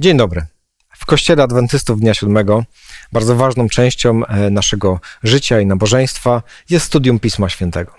[0.00, 0.46] Dzień dobry.
[0.96, 2.64] W Kościele Adwentystów Dnia Siódmego
[3.12, 7.92] bardzo ważną częścią e, naszego życia i nabożeństwa jest studium Pisma Świętego.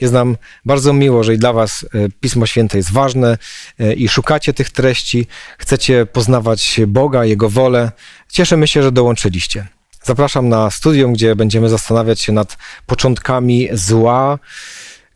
[0.00, 3.38] Jest nam bardzo miło, że i dla Was e, Pismo Święte jest ważne
[3.78, 5.26] e, i szukacie tych treści,
[5.58, 7.92] chcecie poznawać Boga, Jego wolę.
[8.28, 9.66] Cieszymy się, że dołączyliście.
[10.02, 12.56] Zapraszam na studium, gdzie będziemy zastanawiać się nad
[12.86, 14.38] początkami zła,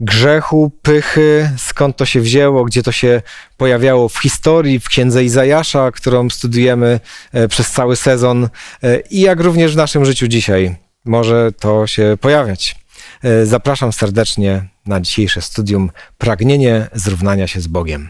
[0.02, 3.22] grzechu, pychy, skąd to się wzięło, gdzie to się
[3.56, 7.00] pojawiało w historii, w księdze Izajasza, którą studiujemy
[7.32, 8.48] e, przez cały sezon
[8.82, 12.76] e, i jak również w naszym życiu dzisiaj może to się pojawiać.
[13.24, 18.08] E, zapraszam serdecznie na dzisiejsze studium Pragnienie zrównania się z Bogiem.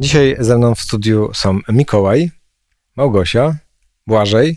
[0.00, 2.30] Dzisiaj ze mną w studiu są Mikołaj,
[2.96, 3.56] Małgosia,
[4.06, 4.56] Błażej,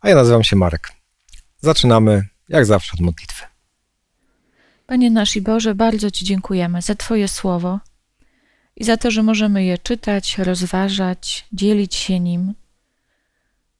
[0.00, 0.92] a ja nazywam się Marek.
[1.60, 3.44] Zaczynamy, jak zawsze, od modlitwy.
[4.86, 7.80] Panie nasz i Boże, bardzo Ci dziękujemy za Twoje słowo
[8.76, 12.54] i za to, że możemy je czytać, rozważać, dzielić się nim.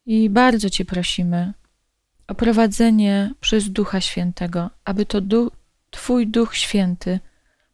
[0.06, 1.52] I bardzo Cię prosimy
[2.28, 5.20] o prowadzenie przez Ducha Świętego, aby to
[5.90, 7.20] Twój Duch Święty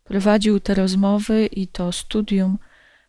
[0.04, 2.58] prowadził te rozmowy i to studium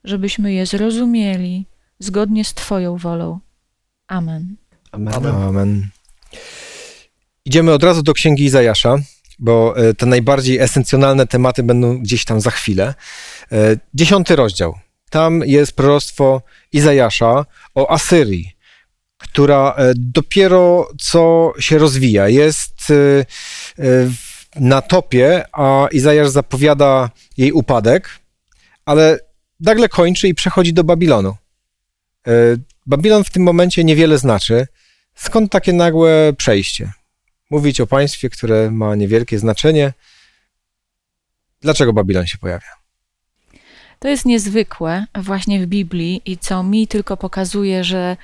[0.04, 1.66] żebyśmy je zrozumieli
[2.00, 3.40] zgodnie z Twoją wolą.
[4.08, 4.56] Amen.
[4.92, 5.14] Amen.
[5.14, 5.36] Amen.
[5.36, 5.88] Amen.
[7.46, 8.98] Idziemy od razu do Księgi Izajasza,
[9.40, 12.94] bo e, te najbardziej esencjonalne tematy będą gdzieś tam za chwilę.
[13.52, 14.76] E, dziesiąty rozdział.
[15.10, 18.52] Tam jest proroctwo Izajasza o Asyrii,
[19.18, 22.30] która e, dopiero co się rozwija.
[22.30, 22.94] Jest
[24.56, 28.10] na topie, a Izajasz zapowiada jej upadek,
[28.86, 29.20] ale
[29.60, 31.36] nagle kończy i przechodzi do Babilonu.
[32.28, 32.32] E,
[32.86, 34.68] Babilon w tym momencie niewiele znaczy.
[35.16, 36.92] Skąd takie nagłe przejście?
[37.50, 39.94] Mówić o państwie, które ma niewielkie znaczenie.
[41.62, 42.68] Dlaczego Babilon się pojawia?
[44.00, 48.18] To jest niezwykłe właśnie w Biblii i co mi tylko pokazuje, że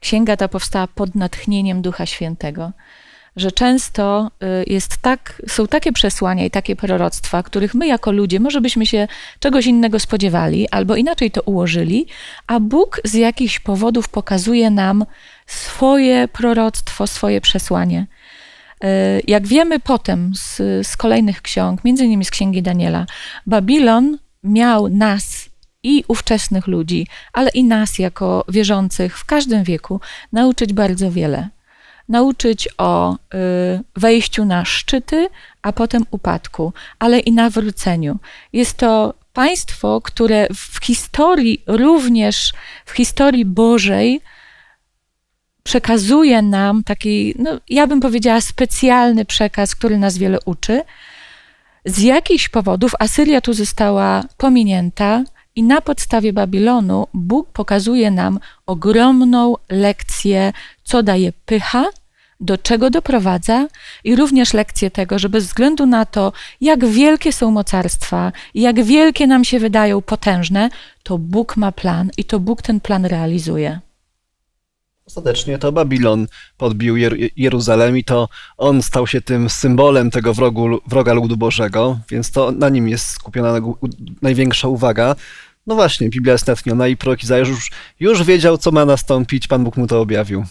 [0.00, 2.72] księga ta powstała pod natchnieniem Ducha Świętego
[3.36, 8.40] że często y, jest tak, są takie przesłania i takie proroctwa, których my jako ludzie
[8.40, 9.08] może byśmy się
[9.38, 12.06] czegoś innego spodziewali albo inaczej to ułożyli,
[12.46, 15.06] a Bóg z jakichś powodów pokazuje nam
[15.46, 18.06] swoje proroctwo, swoje przesłanie.
[18.84, 18.86] Y,
[19.26, 20.56] jak wiemy potem z,
[20.86, 23.06] z kolejnych ksiąg, między innymi z księgi Daniela,
[23.46, 25.48] Babilon miał nas
[25.82, 30.00] i ówczesnych ludzi, ale i nas jako wierzących w każdym wieku
[30.32, 31.48] nauczyć bardzo wiele
[32.08, 33.16] nauczyć o y,
[33.96, 35.28] wejściu na szczyty,
[35.62, 38.18] a potem upadku, ale i nawróceniu.
[38.52, 42.52] Jest to państwo, które w historii, również
[42.84, 44.20] w historii Bożej,
[45.62, 50.82] przekazuje nam taki, no, ja bym powiedziała, specjalny przekaz, który nas wiele uczy.
[51.84, 55.24] Z jakichś powodów Asyria tu została pominięta,
[55.56, 60.52] i na podstawie Babilonu Bóg pokazuje nam ogromną lekcję,
[60.84, 61.84] co daje pycha,
[62.40, 63.68] do czego doprowadza,
[64.04, 69.26] i również lekcję tego, że bez względu na to, jak wielkie są mocarstwa, jak wielkie
[69.26, 70.70] nam się wydają potężne,
[71.02, 73.80] to Bóg ma plan i to Bóg ten plan realizuje.
[75.06, 76.26] Ostatecznie to Babilon
[76.56, 81.98] podbił Jer Jeruzalem i to on stał się tym symbolem tego wrogu, wroga ludu Bożego,
[82.08, 83.60] więc to na nim jest skupiona
[84.22, 85.16] największa uwaga.
[85.66, 87.70] No właśnie, Biblia jest natchniona i prorok Izajasz już,
[88.00, 90.44] już wiedział, co ma nastąpić, Pan Bóg mu to objawił.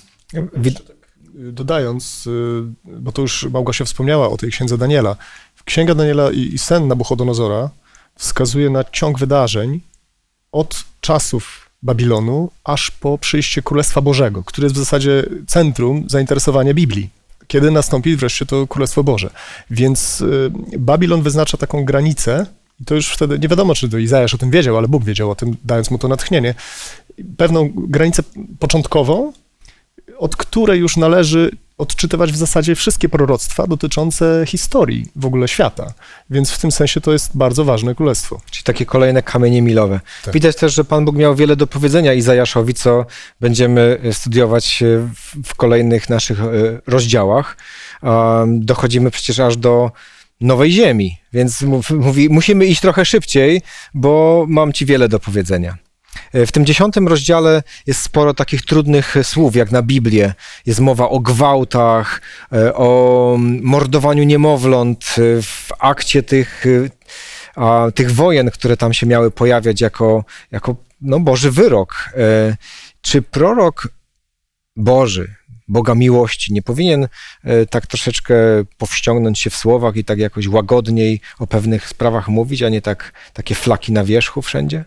[1.34, 5.16] Dodając, y, bo to już Małgosia wspomniała o tej księdze Daniela.
[5.66, 7.70] Księga Daniela i, i sen Nabuchodonozora
[8.16, 9.82] wskazuje na ciąg wydarzeń
[10.52, 17.10] od czasów Babilonu aż po przyjście Królestwa Bożego, które jest w zasadzie centrum zainteresowania Biblii.
[17.48, 19.30] Kiedy nastąpi wreszcie to Królestwo Boże.
[19.70, 22.46] Więc y, Babilon wyznacza taką granicę,
[22.82, 25.32] i to już wtedy nie wiadomo, czy to Izajasz o tym wiedział, ale Bóg wiedział
[25.32, 26.56] o tym, dając mu to natchnienie.
[27.38, 28.24] Pewną granicę
[28.60, 29.34] początkową,
[30.18, 31.52] od której już należy
[31.84, 35.94] odczytywać w zasadzie wszystkie proroctwa dotyczące historii w ogóle świata.
[36.30, 38.42] Więc w tym sensie to jest bardzo ważne królestwo.
[38.52, 40.00] Czyli takie kolejne kamienie milowe.
[40.26, 40.34] Tak.
[40.34, 43.06] Widać też, że Pan Bóg miał wiele do powiedzenia Izajaszowi, co
[43.42, 44.84] będziemy studiować
[45.46, 46.46] w kolejnych naszych e,
[46.88, 47.58] rozdziałach.
[48.48, 49.92] Dochodzimy przecież aż do
[50.42, 53.62] nowej ziemi, więc mówi, musimy iść trochę szybciej,
[53.94, 55.78] bo mam ci wiele do powiedzenia.
[56.34, 60.34] W tym dziesiątym rozdziale jest sporo takich trudnych słów, jak na Biblię.
[60.66, 62.22] Jest mowa o gwałtach,
[62.54, 65.06] e, o mordowaniu niemowląt.
[65.42, 66.66] W akcie tych
[67.56, 72.10] a tych wojen, które tam się miały pojawiać jako, jako no, Boży wyrok.
[72.18, 72.58] E,
[73.02, 73.88] Czy prorok
[74.76, 75.36] Boży,
[75.68, 77.08] Boga miłości, nie powinien
[77.44, 78.36] e, tak troszeczkę
[78.78, 83.14] powściągnąć się w słowach i tak jakoś łagodniej o pewnych sprawach mówić, a nie tak
[83.34, 84.86] takie flaki na wierzchu wszędzie?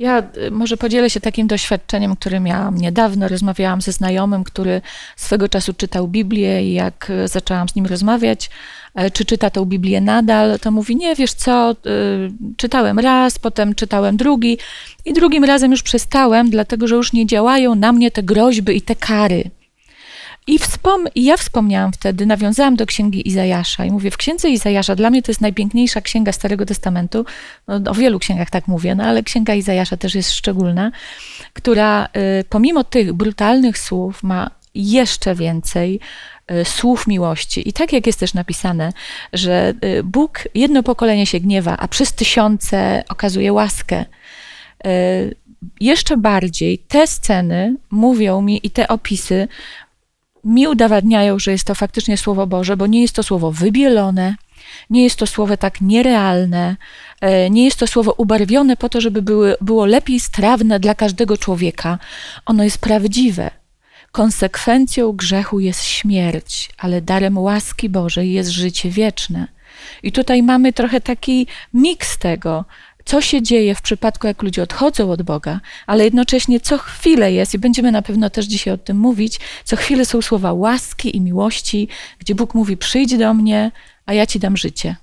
[0.00, 3.28] Ja y, może podzielę się takim doświadczeniem, które miałam niedawno.
[3.28, 4.80] Rozmawiałam ze znajomym, który
[5.16, 8.50] swego czasu czytał Biblię i jak y, zaczęłam z nim rozmawiać,
[8.94, 11.76] e, czy czyta tą Biblię nadal, to mówi, nie, wiesz co, y,
[12.56, 14.58] czytałem raz, potem czytałem drugi
[15.04, 18.82] i drugim razem już przestałem, dlatego że już nie działają na mnie te groźby i
[18.82, 19.50] te kary.
[20.46, 25.10] I, wspom- ja wspomniałam wtedy, nawiązałam do księgi Izajasza i mówię, w księdze Izajasza, dla
[25.10, 27.24] mnie to jest najpiękniejsza księga Starego Testamentu,
[27.68, 30.90] no, o wielu księgach tak mówię, no, ale księga Izajasza też jest szczególna,
[31.52, 32.08] która
[32.40, 36.00] y, pomimo tych brutalnych słów ma jeszcze więcej
[36.52, 37.68] y, słów miłości.
[37.68, 38.92] I tak jak jest też napisane,
[39.32, 44.04] że y, Bóg jedno pokolenie się gniewa, a przez tysiące okazuje łaskę.
[44.86, 45.34] Y,
[45.80, 49.48] Jeszcze bardziej te sceny mówią mi i te opisy
[50.44, 54.34] mi udowadniają, że jest to faktycznie Słowo Boże, bo nie jest to słowo wybielone,
[54.90, 56.76] nie jest to słowo tak nierealne,
[57.20, 61.36] e, nie jest to słowo ubarwione po to, żeby były, było lepiej strawne dla każdego
[61.36, 61.98] człowieka.
[62.46, 63.50] Ono jest prawdziwe.
[64.12, 69.48] Konsekwencją grzechu jest śmierć, ale darem łaski Bożej jest życie wieczne.
[70.02, 72.64] I tutaj mamy trochę taki miks tego,
[73.10, 77.54] co się dzieje w przypadku, jak ludzie odchodzą od Boga, ale jednocześnie co chwilę jest,
[77.54, 81.20] i będziemy na pewno też dzisiaj o tym mówić, co chwilę są słowa łaski i
[81.20, 83.70] miłości, gdzie Bóg mówi: Przyjdź do mnie,
[84.06, 84.96] a ja ci dam życie.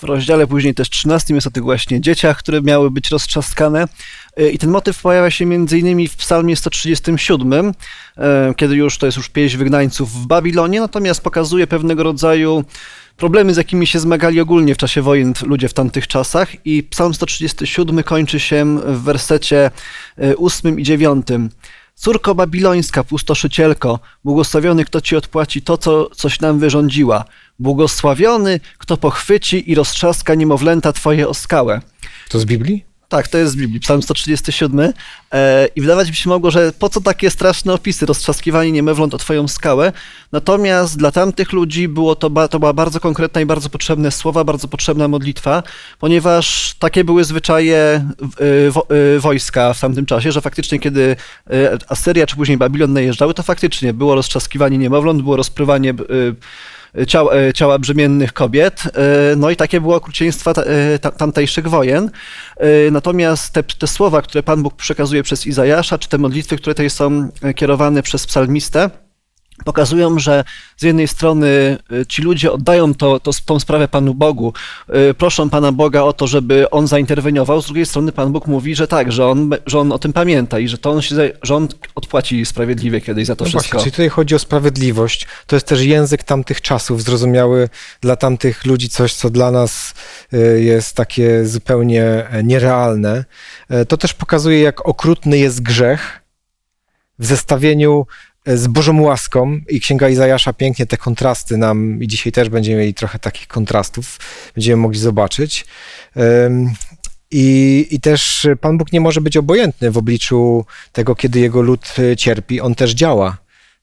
[0.00, 3.88] W rozdziale później też 13 jest o tych właśnie dzieciach, które miały być roztrzaskane.
[4.40, 7.72] Y, I ten motyw pojawia się innymi w psalmie 137, y,
[8.56, 12.64] kiedy już to jest już pieśń wygnańców w Babilonie, natomiast pokazuje pewnego rodzaju
[13.16, 16.66] problemy, z jakimi się zmagali ogólnie w czasie wojen ludzie w tamtych czasach.
[16.66, 19.70] I psalm 137 kończy się w wersecie
[20.38, 21.26] 8 i 9.
[21.94, 27.24] Córko babilońska, pustoszycielko, błogosławiony, kto ci odpłaci to, co coś nam wyrządziła.
[27.58, 31.80] Błogosławiony, kto pochwyci i roztrzaska niemowlęta twoje o skałę.
[32.28, 32.84] To z Biblii?
[33.08, 34.92] Tak, to jest z Biblii, psalm 137.
[35.32, 39.18] E, I wydawać by się mogło, że po co takie straszne opisy, roztrzaskiwanie niemowląt o
[39.18, 39.92] twoją skałę.
[40.32, 44.44] Natomiast dla tamtych ludzi było to, ba- to była bardzo konkretna i bardzo potrzebne słowa,
[44.44, 45.62] bardzo potrzebna modlitwa,
[45.98, 48.08] ponieważ takie były zwyczaje
[48.70, 48.86] wo,
[49.16, 53.42] y, wojska w tamtym czasie, że faktycznie kiedy y, Asyria czy później Babilon najeżdżały, to
[53.42, 55.94] faktycznie było roztrzaskiwanie niemowląt, było rozprywanie
[57.06, 58.82] ciała, ciała brzemiennych kobiet.
[58.84, 62.10] e, No i takie było okrucieństwa e, ta- tamtejszych wojen.
[62.56, 66.74] E, Natomiast te, te słowa, które Pan Bóg przekazuje przez Izajasza, czy te modlitwy, które
[66.74, 68.90] tutaj są e, kierowane przez psalmistę,
[69.64, 70.44] pokazują, że
[70.76, 74.52] z jednej strony e, ci ludzie oddają to, to, tą sprawę Panu Bogu,
[74.88, 78.74] e, proszą Pana Boga o to, żeby On zainterweniował, z drugiej strony Pan Bóg mówi,
[78.74, 81.54] że tak, że On, że on o tym pamięta i że, to on się, że
[81.56, 83.68] On odpłaci sprawiedliwie kiedyś za to No wszystko.
[83.70, 85.26] właśnie, czyli tutaj chodzi o sprawiedliwość.
[85.46, 87.68] To jest też język tamtych czasów, zrozumiały
[88.00, 89.94] dla tamtych ludzi coś, co dla nas
[90.34, 93.24] y, jest takie zupełnie e, nierealne.
[93.68, 96.20] E, To też pokazuje, jak okrutny jest grzech
[97.18, 98.06] w zestawieniu
[98.46, 102.94] z Bożą łaską i Księga Izajasza pięknie te kontrasty nam i dzisiaj też będziemy mieli
[102.94, 104.18] trochę takich kontrastów,
[104.54, 105.66] będziemy mogli zobaczyć.
[107.30, 111.94] I, I też Pan Bóg nie może być obojętny w obliczu tego, kiedy jego lud
[111.98, 112.60] y, cierpi.
[112.60, 113.38] On też działa.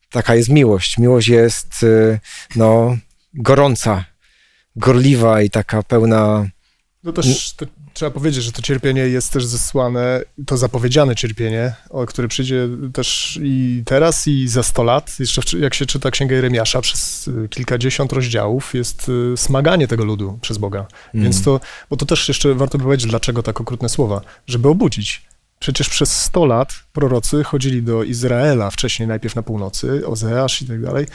[0.09, 0.97] Taka jest miłość.
[0.97, 2.19] Miłość jest y,
[2.55, 2.97] no,
[3.33, 4.05] gorąca,
[4.75, 6.47] gorliwa i taka pełna.
[7.03, 12.05] No też to trzeba powiedzieć, że to cierpienie jest też zesłane, to zapowiedziane cierpienie, o
[12.05, 15.19] które przyjdzie też i teraz, i za 100 lat.
[15.19, 20.39] Jeszcze jak się czyta Księgę Jeremiasza przez y, kilkadziesiąt rozdziałów, jest y, smaganie tego ludu
[20.41, 20.87] przez Boga.
[21.13, 21.59] Więc to,
[21.89, 25.21] bo to też jeszcze warto by powiedzieć, dlaczego tak okrutne słowa, żeby obudzić.
[25.59, 30.81] Przecież przez 100 lat prorocy chodzili do Izraela, wcześniej najpierw na północy, Ozeasz i tak
[30.81, 31.05] dalej,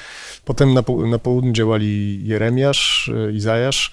[0.45, 3.93] potem na, na południu działali Jeremiasz, y, Izajasz,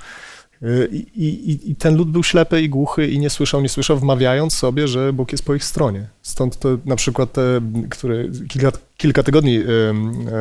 [0.92, 4.54] i, i, I ten lud był ślepy i głuchy i nie słyszał, nie słyszał, wmawiając
[4.54, 6.08] sobie, że Bóg jest po ich stronie.
[6.22, 9.66] Stąd to na przykład te, które kilka, kilka tygodni em,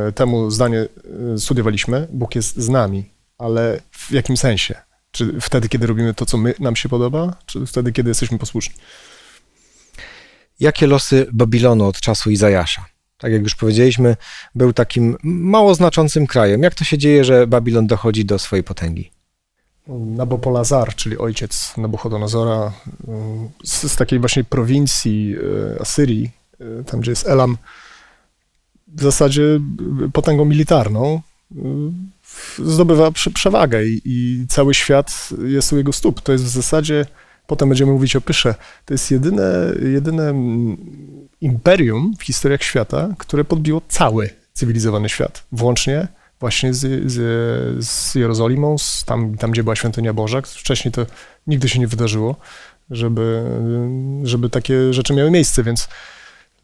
[0.08, 0.88] e, temu zdanie
[1.36, 3.04] studiowaliśmy, Bóg jest z nami,
[3.38, 4.74] ale w jakim sensie?
[5.10, 8.74] Czy wtedy, kiedy robimy to, co my, nam się podoba, czy wtedy, kiedy jesteśmy posłuszni?
[10.60, 12.84] Jakie losy Babilonu od czasu Izajasza?
[13.18, 14.16] Tak jak już powiedzieliśmy,
[14.54, 16.62] był takim mało znaczącym krajem.
[16.62, 19.13] Jak to się dzieje, że Babilon dochodzi do swojej potęgi?
[19.88, 22.72] Nabopolazar, czyli ojciec Nabuchodonozora,
[23.62, 25.36] y, z, z takiej właśnie prowincji
[25.74, 27.56] y, Asyrii, y, tam gdzie jest Elam,
[28.88, 29.60] w zasadzie
[30.12, 31.20] potęgą militarną,
[31.52, 31.58] y,
[32.58, 36.20] zdobywa prze- przewagę i, i cały świat jest u jego stóp.
[36.20, 37.06] To jest w zasadzie,
[37.46, 40.76] potem będziemy mówić o Pysze, to jest jedyne, jedyne mm,
[41.40, 46.08] imperium w historiach świata, które podbiło cały cywilizowany świat, włącznie
[46.44, 50.42] właśnie z, z, z Jerozolimą, z tam, tam, gdzie była świątynia Boża.
[50.42, 51.06] Wcześniej to
[51.46, 52.36] nigdy się nie wydarzyło,
[52.90, 53.44] żeby,
[54.22, 55.88] żeby takie rzeczy miały miejsce, więc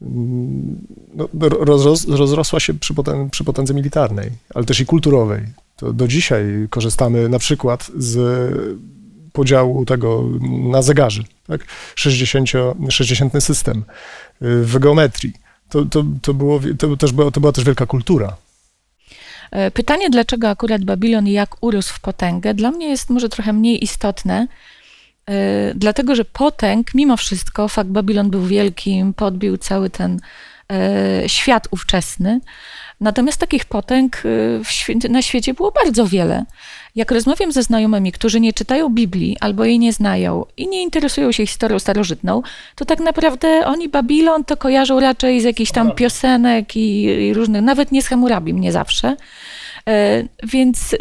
[0.02, 0.78] mm,
[1.14, 1.28] no,
[1.60, 5.42] roz, rozrosła się przy, poten, przy potędze militarnej, ale też i kulturowej.
[5.76, 8.18] To do dzisiaj korzystamy na przykład z
[9.32, 10.24] podziału tego
[10.70, 11.60] na zegarzy, tak?
[11.94, 12.48] 60,
[12.88, 13.84] 60 system
[14.40, 15.32] w geometrii.
[15.68, 18.36] To, to, to, było, to, też była, to była też wielka kultura.
[19.50, 23.52] E, Pytanie, dlaczego akurat Babilon i jak urósł w potęgę, dla mnie jest może trochę
[23.52, 24.46] mniej istotne,
[25.26, 30.20] e, dlatego że potęg, mimo wszystko, fakt Babilon był wielkim, podbił cały ten
[31.26, 32.40] świat ówczesny.
[33.00, 34.22] Natomiast takich potęg
[35.04, 36.44] e, na świecie było bardzo wiele.
[36.96, 41.32] Jak rozmawiam ze znajomymi, którzy nie czytają Biblii albo jej nie znają i nie interesują
[41.32, 42.42] się historią starożytną,
[42.74, 47.62] to tak naprawdę oni Babilon to kojarzą raczej z jakichś tam piosenek i, i różnych,
[47.62, 49.16] nawet nie z Hammurabim, nie zawsze.
[49.88, 50.94] E, Więc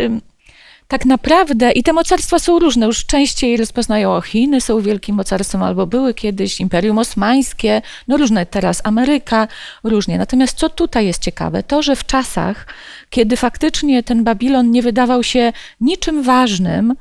[0.90, 5.88] tak naprawdę, i te mocarstwa są różne, już częściej rozpoznają Chiny, są wielkim mocarstwem, albo
[5.88, 9.48] były kiedyś Imperium Osmańskie, no różne teraz, Ameryka,
[9.84, 10.18] różnie.
[10.18, 12.68] Natomiast co tutaj jest ciekawe, to, że w czasach,
[13.10, 16.96] kiedy faktycznie ten Babilon nie wydawał się niczym ważnym,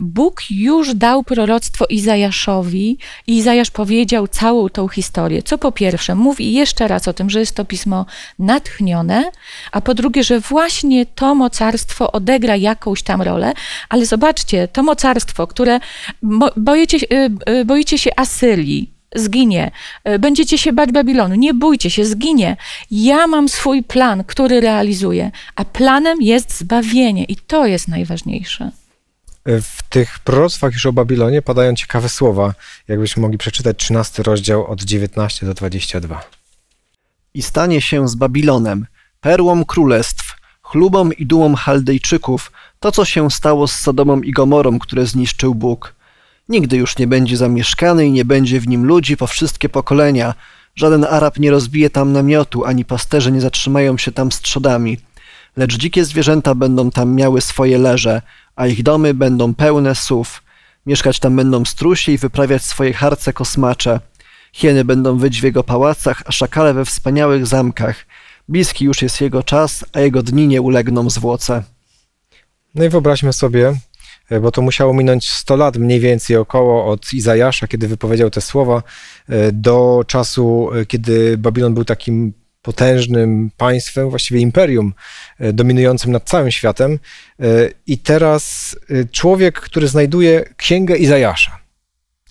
[0.00, 5.42] Bóg już dał proroctwo Izajaszowi i Izajasz powiedział całą tą historię.
[5.42, 8.06] Co po pierwsze, mówi jeszcze raz o tym, że jest to pismo
[8.38, 9.24] natchnione,
[9.72, 13.52] a po drugie, że właśnie to mocarstwo odegra jakąś tam rolę,
[13.88, 15.80] ale zobaczcie, to mocarstwo, które
[16.22, 17.06] bo- boicie, się-
[17.64, 19.70] boicie się Asyrii, zginie.
[20.18, 21.34] Będziecie się bać Babilonu.
[21.34, 22.56] Nie bójcie się, zginie.
[22.90, 28.70] Ja mam swój plan, który realizuję, a planem jest zbawienie i to jest najważniejsze.
[29.46, 32.54] W tych proroctwach już o Babilonie padają ciekawe słowa,
[32.88, 36.20] jakbyśmy mogli przeczytać 13 rozdział od 19 do 22.
[37.34, 38.86] I stanie się z Babilonem,
[39.20, 45.06] perłą królestw, chlubą i dumą Chaldejczyków, to co się stało z Sodomą i Gomorą, które
[45.06, 45.94] zniszczył Bóg.
[46.48, 50.34] Nigdy już nie będzie zamieszkany i nie będzie w nim ludzi po wszystkie pokolenia.
[50.74, 54.98] Żaden Arab nie rozbije tam namiotu, ani pasterze nie zatrzymają się tam z trzodami.
[55.56, 58.22] Lecz dzikie zwierzęta będą tam miały swoje leże,
[58.56, 60.42] a ich domy będą pełne sów.
[60.86, 64.00] Mieszkać tam będą strusie i wyprawiać swoje harce kosmacze.
[64.52, 68.06] Hieny będą wyć w jego pałacach, a szakale we wspaniałych zamkach.
[68.48, 71.62] Bliski już jest jego czas, a jego dni nie ulegną zwłoce.
[72.74, 73.74] No i wyobraźmy sobie,
[74.30, 78.40] e, bo to musiało minąć 100 lat mniej więcej około od Izajasza, kiedy wypowiedział te
[78.40, 78.82] słowa,
[79.28, 82.32] e, do czasu, e, kiedy Babilon był takim
[82.62, 84.94] potężnym państwem, właściwie imperium
[85.38, 86.92] e, dominującym nad całym światem.
[86.92, 87.46] E,
[87.86, 91.58] I teraz e, człowiek, który znajduje księgę Izajasza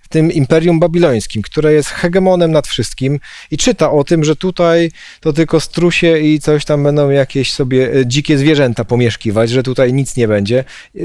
[0.02, 3.20] w tym imperium babilońskim, które jest hegemonem nad wszystkim
[3.52, 7.90] i czyta o tym, że tutaj to tylko strusie i coś tam będą jakieś sobie
[8.06, 10.64] dzikie zwierzęta pomieszkiwać, że tutaj nic nie będzie.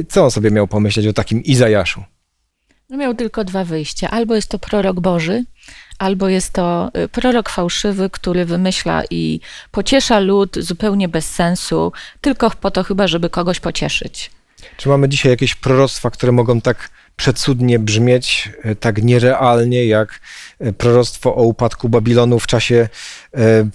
[0.09, 2.05] Co on sobie miał pomyśleć o takim Izajaszu?
[2.91, 4.11] No miał tylko dwa wyjścia.
[4.11, 5.45] Albo jest to prorok Boży,
[5.99, 12.51] albo jest to y, prorok fałszywy, który wymyśla i pociesza lud zupełnie bez sensu, tylko
[12.51, 14.31] po to chyba, żeby kogoś pocieszyć.
[14.77, 20.21] Czy mamy dzisiaj jakieś proroctwa, które mogą tak przecudnie brzmieć, e, tak nierealnie, jak
[20.61, 22.89] e, proroctwo o upadku Babilonu w czasie
[23.37, 23.69] e,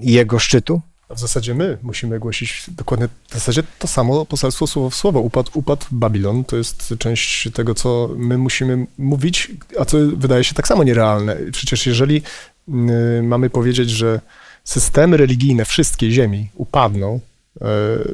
[0.00, 0.80] jego szczytu?
[1.08, 5.20] A w zasadzie my musimy głosić dokładnie w zasadzie to samo poselstwo słowo w słowo.
[5.20, 10.54] Upadł, upadł Babilon, to jest część tego, co my musimy mówić, a co wydaje się
[10.54, 11.36] tak samo nierealne.
[11.52, 12.22] Przecież jeżeli
[12.68, 14.20] y, mamy powiedzieć, że
[14.64, 17.20] systemy religijne wszystkiej ziemi upadną,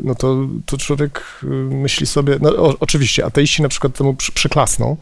[0.03, 4.33] no to, to człowiek y, myśli sobie, no o, oczywiście ateiści na przykład temu przy,
[4.33, 4.97] przyklasną,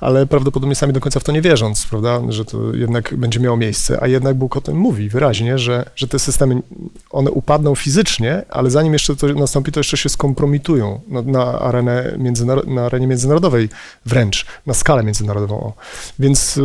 [0.00, 3.56] ale prawdopodobnie sami do końca w to nie wierząc, prawda, że to jednak będzie miało
[3.56, 6.62] miejsce, a jednak Bóg o tym mówi wyraźnie, że, że te systemy,
[7.10, 12.18] one upadną fizycznie, ale zanim jeszcze to nastąpi, to jeszcze się skompromitują na, na, arenę
[12.66, 13.68] na arenie międzynarodowej
[14.06, 15.72] wręcz, na skalę międzynarodową.
[16.18, 16.62] Więc y,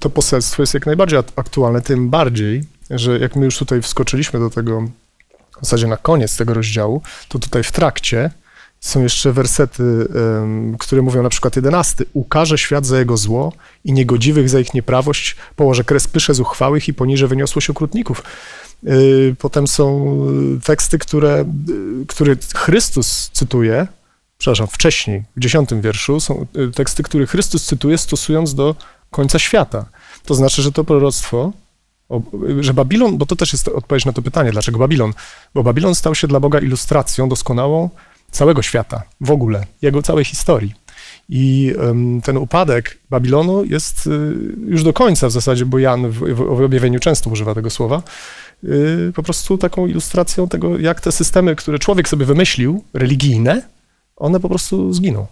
[0.00, 4.40] to poselstwo jest jak najbardziej ak- aktualne, tym bardziej, że jak my już tutaj wskoczyliśmy
[4.40, 4.88] do tego,
[5.62, 8.30] w zasadzie na koniec tego rozdziału, to tutaj w trakcie
[8.80, 9.82] są jeszcze wersety,
[10.78, 12.04] które mówią na przykład 11.
[12.12, 13.52] Ukaże świat za jego zło
[13.84, 18.22] i niegodziwych za ich nieprawość, położę kres pysze zuchwałych i poniżę wyniosłość okrutników.
[18.86, 20.16] Y, Potem są
[20.56, 21.44] y, teksty, które,
[22.02, 23.86] y, które Chrystus cytuje,
[24.38, 28.76] przepraszam, wcześniej, w dziesiątym wierszu, są teksty, które Chrystus cytuje stosując do
[29.10, 29.84] końca świata.
[30.24, 31.52] To znaczy, że to proroctwo
[32.60, 35.12] że Babilon, bo to też jest odpowiedź na to pytanie, dlaczego Babilon?
[35.54, 37.90] Bo Babilon stał się dla Boga ilustracją doskonałą
[38.30, 40.74] całego świata, w ogóle, jego całej historii.
[41.28, 41.74] I
[42.24, 44.10] ten upadek Babilonu jest y,
[44.66, 48.02] już do końca w zasadzie, bo Jan w, w, objawieniu często używa tego słowa,
[48.64, 53.62] y, po prostu taką ilustracją tego, jak te systemy, które człowiek sobie wymyślił, religijne,
[54.16, 55.26] one po prostu zginą.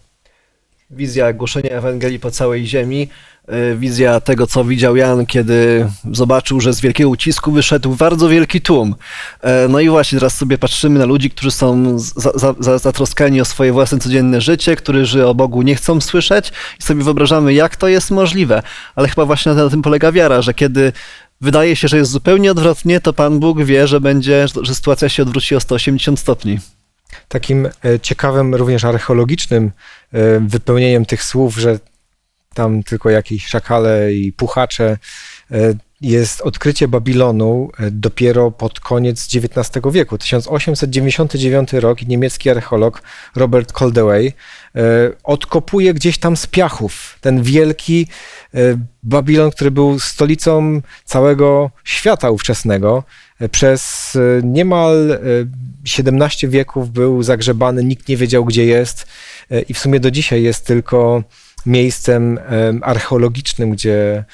[0.91, 3.09] Wizja głoszenia Ewangelii po całej ziemi,
[3.77, 8.95] wizja tego, co widział Jan, kiedy zobaczył, że z wielkiego ucisku wyszedł bardzo wielki tłum.
[9.43, 13.41] E, No i właśnie teraz sobie patrzymy na ludzi, którzy są za, za, za, zatroskani
[13.41, 17.77] o swoje własne codzienne życie, którzy o Bogu nie chcą słyszeć i sobie wyobrażamy, jak
[17.77, 18.63] to jest możliwe.
[18.95, 20.93] Ale chyba właśnie na tym polega wiara, że kiedy
[21.41, 25.23] wydaje się, że jest zupełnie odwrotnie, to Pan Bóg wie, że będzie, że sytuacja się
[25.23, 26.59] odwróci o 180 stopni.
[27.29, 29.71] Takim e, ciekawym, również archeologicznym
[30.13, 31.79] e, wypełnieniem tych słów, że
[32.55, 34.99] tam tylko jakieś szakale i puchacze,
[35.51, 40.19] e, jest odkrycie Babilonu e, dopiero pod koniec XIX wieku.
[40.19, 43.03] 1899 rok niemiecki archeolog
[43.37, 44.81] Robert Coldewey e,
[45.25, 48.07] odkopuje gdzieś tam z piachów ten wielki
[49.03, 53.05] Babilon, który był stolicą całego świata ówczesnego.
[53.51, 55.19] Przez niemal e,
[55.85, 59.07] 17 wieków był zagrzebany, nikt nie wiedział gdzie jest
[59.69, 61.23] i w sumie do dzisiaj jest tylko
[61.67, 64.25] miejscem em, archeologicznym, gdzie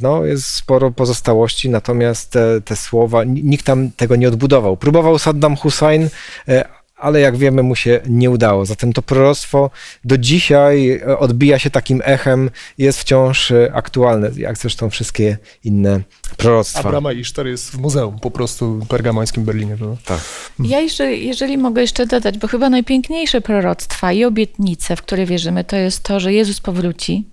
[0.00, 4.76] no, jest sporo pozostałości, natomiast te, te słowa, ni- nikt tam tego nie odbudował.
[4.76, 6.08] Próbował Saddam Hussein,
[6.48, 6.64] e,
[7.02, 8.66] ale jak wiemy, mu się nie udało.
[8.66, 9.70] Zatem to proroctwo
[10.04, 16.00] do dzisiaj e, odbija się takim echem jest wciąż e, aktualne, jak zresztą wszystkie inne
[16.36, 16.80] proroctwa.
[16.88, 19.76] Abrama i Isztar jest w muzeum po prostu pergamońskim w Berlinie.
[19.76, 19.96] Prawda?
[20.04, 20.20] Tak.
[20.58, 25.64] Ja jeszcze, jeżeli mogę jeszcze dodać, bo chyba najpiękniejsze proroctwa i obietnice, w które wierzymy,
[25.64, 27.31] to jest to, że Jezus powróci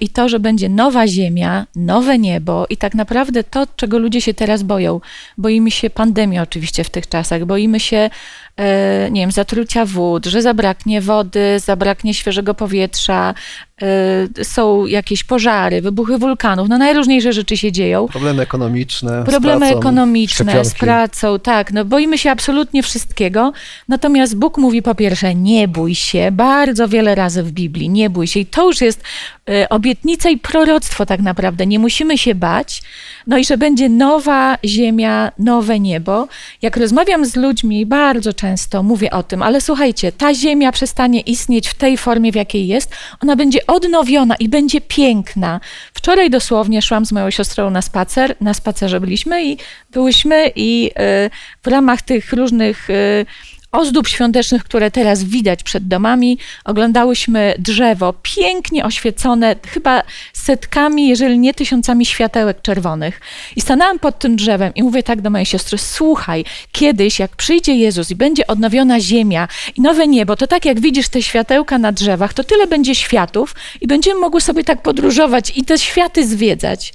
[0.00, 4.34] i to, że będzie nowa ziemia, nowe niebo i tak naprawdę to, czego ludzie się
[4.34, 5.00] teraz boją.
[5.38, 8.10] Boimy się pandemii oczywiście w tych czasach, boimy się,
[8.56, 13.34] e, nie wiem, zatrucia wód, że zabraknie wody, zabraknie świeżego powietrza,
[13.82, 18.08] e, są jakieś pożary, wybuchy wulkanów, no najróżniejsze rzeczy się dzieją.
[18.08, 19.22] Problemy ekonomiczne.
[19.22, 19.78] z Problemy pracą.
[19.78, 20.78] ekonomiczne, z szczepionki.
[20.78, 21.72] pracą, tak.
[21.72, 23.52] No boimy się absolutnie wszystkiego.
[23.88, 28.26] Natomiast Bóg mówi po pierwsze, nie bój się, bardzo wiele razy w Biblii, nie bój
[28.26, 28.40] się.
[28.40, 29.02] I to już jest
[29.46, 31.66] e, obietnica i proroctwo tak naprawdę.
[31.66, 32.82] Nie musimy się bać.
[33.26, 36.28] No i że będzie nowa ziemia, nowe niebo.
[36.62, 41.68] Jak rozmawiam z ludźmi, bardzo często mówię o tym, ale słuchajcie, ta ziemia przestanie istnieć
[41.68, 42.90] w tej formie, w jakiej jest.
[43.22, 45.60] Ona będzie odnowiona i będzie piękna.
[45.94, 49.58] Wczoraj dosłownie szłam z moją siostrą na spacer, na spacerze byliśmy i
[49.90, 50.90] byłyśmy i
[51.26, 51.30] y,
[51.62, 53.26] w ramach tych różnych y,
[53.72, 60.02] ozdób świątecznych, które teraz widać przed domami, oglądałyśmy drzewo pięknie oświecone, chyba
[60.32, 63.20] setkami, jeżeli nie tysiącami światełek czerwonych.
[63.56, 67.74] I stanęłam pod tym drzewem i mówię tak do mojej siostry, słuchaj, kiedyś jak przyjdzie
[67.74, 71.92] Jezus i będzie odnowiona ziemia i nowe niebo, to tak jak widzisz te światełka na
[71.92, 76.92] drzewach, to tyle będzie światów i będziemy mogły sobie tak podróżować i te światy zwiedzać.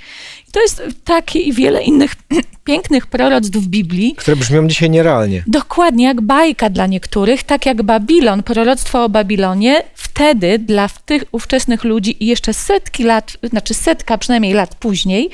[0.53, 2.15] To jest takie i wiele innych
[2.63, 5.43] pięknych proroctw w Biblii, Które brzmią dzisiaj nierealnie.
[5.47, 11.83] Dokładnie jak bajka dla niektórych, tak jak Babilon, proroctwo o Babilonie, wtedy dla tych ówczesnych
[11.83, 15.29] ludzi i jeszcze setki lat, znaczy setka przynajmniej lat później,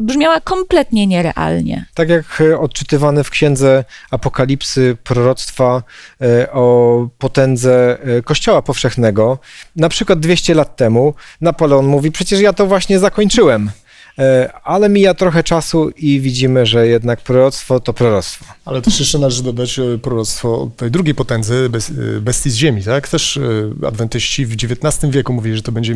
[0.00, 1.86] brzmiała kompletnie nierealnie.
[1.94, 5.82] Tak jak e, odczytywane w księdze Apokalipsy proroctwa
[6.22, 9.38] e, o potędze e, Kościoła Powszechnego,
[9.76, 13.70] na przykład 200 lat temu, Napoleon mówi: Przecież ja to właśnie zakończyłem.
[14.18, 18.44] E, Ale mija trochę czasu i widzimy, że jednak proroctwo to proroctwo.
[18.64, 21.70] Ale też jeszcze należy dodać e, proroctwo tej drugiej potędzy,
[22.16, 23.08] e, bestii z ziemi, tak?
[23.08, 23.40] Też
[23.86, 25.94] adwentyści w XIX wieku mówili, że to będzie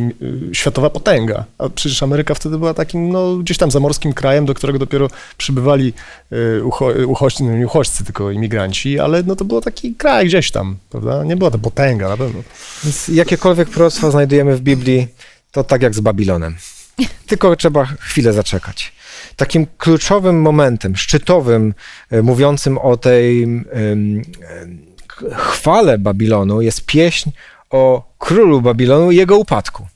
[0.53, 4.79] światowa potęga, a przecież Ameryka wtedy była takim, no, gdzieś tam zamorskim krajem, do którego
[4.79, 5.93] dopiero przybywali
[6.63, 10.77] ucho, uchodźcy, no nie uchodźcy, tylko imigranci, ale no to był taki kraj gdzieś tam,
[10.89, 11.23] prawda?
[11.23, 12.41] Nie była to potęga na pewno.
[12.83, 15.07] Więc jakiekolwiek proroctwa znajdujemy w Biblii,
[15.51, 16.55] to tak jak z Babilonem.
[17.27, 18.93] Tylko trzeba chwilę zaczekać.
[19.35, 21.73] Takim kluczowym momentem, szczytowym,
[22.11, 23.47] e, mówiącym o tej
[25.07, 27.29] k- chwale Babilonu jest pieśń
[27.69, 29.87] o królu Babilonu i jego upadku.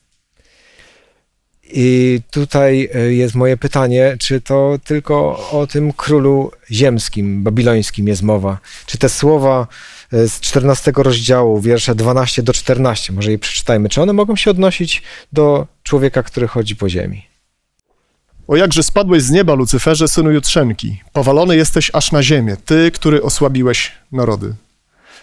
[1.74, 8.22] I tutaj e, jest moje pytanie, czy to tylko o tym królu ziemskim, babilońskim jest
[8.22, 8.58] mowa?
[8.86, 9.68] Czy te słowa e,
[10.12, 15.02] z 14 rozdziału, wiersze 12 do 14, może je przeczytajmy, czy one mogą się odnosić
[15.34, 17.26] do człowieka, który chodzi po ziemi?
[18.48, 21.02] O jakże spadłeś z nieba, Lucyferze, synu Jutrzenki.
[21.14, 24.56] Powalony jesteś aż na ziemię, ty, który osłabiłeś narody.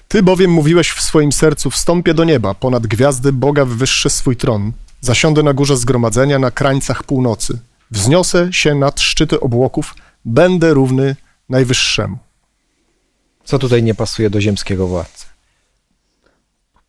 [0.09, 4.73] Ty bowiem mówiłeś w swoim sercu, wstąpię do nieba, ponad gwiazdy Boga wywyższę swój tron.
[5.01, 7.59] Zasiądę na górze zgromadzenia, na krańcach północy.
[7.91, 9.95] Wzniosę się nad szczyty obłoków,
[10.25, 11.17] będę równy
[11.49, 12.19] Najwyższemu.
[13.45, 15.27] Co tutaj nie pasuje do ziemskiego władcy?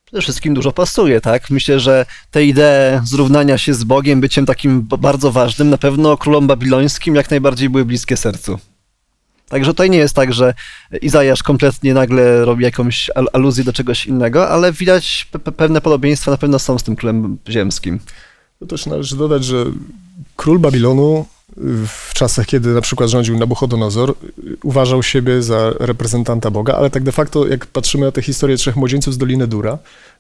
[0.06, 1.50] Przede wszystkim dużo pasuje, tak?
[1.50, 6.48] Myślę, że te idee zrównania się z Bogiem, byciem takim bardzo ważnym, na pewno królom
[6.48, 8.60] babilońskim jak najbardziej były bliskie sercu.
[9.50, 10.54] Także tutaj nie jest tak, że
[11.02, 15.82] Izajasz kompletnie nagle robi jakąś al- aluzję do czegoś innego, ale widać pe- pe- pewne
[15.82, 18.00] podobieństwa na pewno są z tym królem ziemskim.
[18.60, 19.66] To też należy dodać, że
[20.36, 21.26] król Babilonu
[21.88, 24.16] w czasach, kiedy na przykład rządził Nabuchodonozor,
[24.64, 28.76] uważał siebie za reprezentanta Boga, ale tak de facto, jak patrzymy na tę historię trzech
[28.76, 29.78] młodzieńców z Doliny Dura,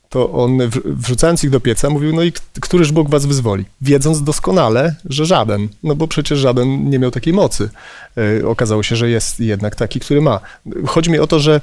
[0.09, 3.65] to on wrzucając ich do pieca mówił, no i któryż Bóg was wyzwoli?
[3.81, 7.69] Wiedząc doskonale, że żaden, no bo przecież żaden nie miał takiej mocy.
[8.17, 10.39] Y, Okazało się, że jest jednak taki, który ma.
[10.87, 11.61] Chodzi mi o to, że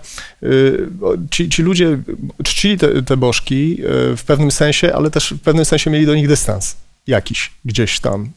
[1.03, 1.99] o, ci, ci ludzie
[2.45, 3.79] czcili te, te bożki
[4.13, 8.01] y, w pewnym sensie, ale też w pewnym sensie mieli do nich dystans jakiś gdzieś
[8.01, 8.31] tam.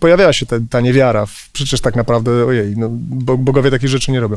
[0.00, 1.26] Pojawiała się ta, ta niewiara.
[1.26, 4.36] w- Przecież tak naprawdę, ojej, no, bo- bogowie takich rzeczy nie robią.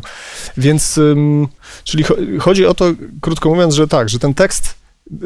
[0.58, 1.48] Więc, ym,
[1.84, 2.86] czyli cho- chodzi o to,
[3.22, 4.76] krótko mówiąc, że tak, że ten tekst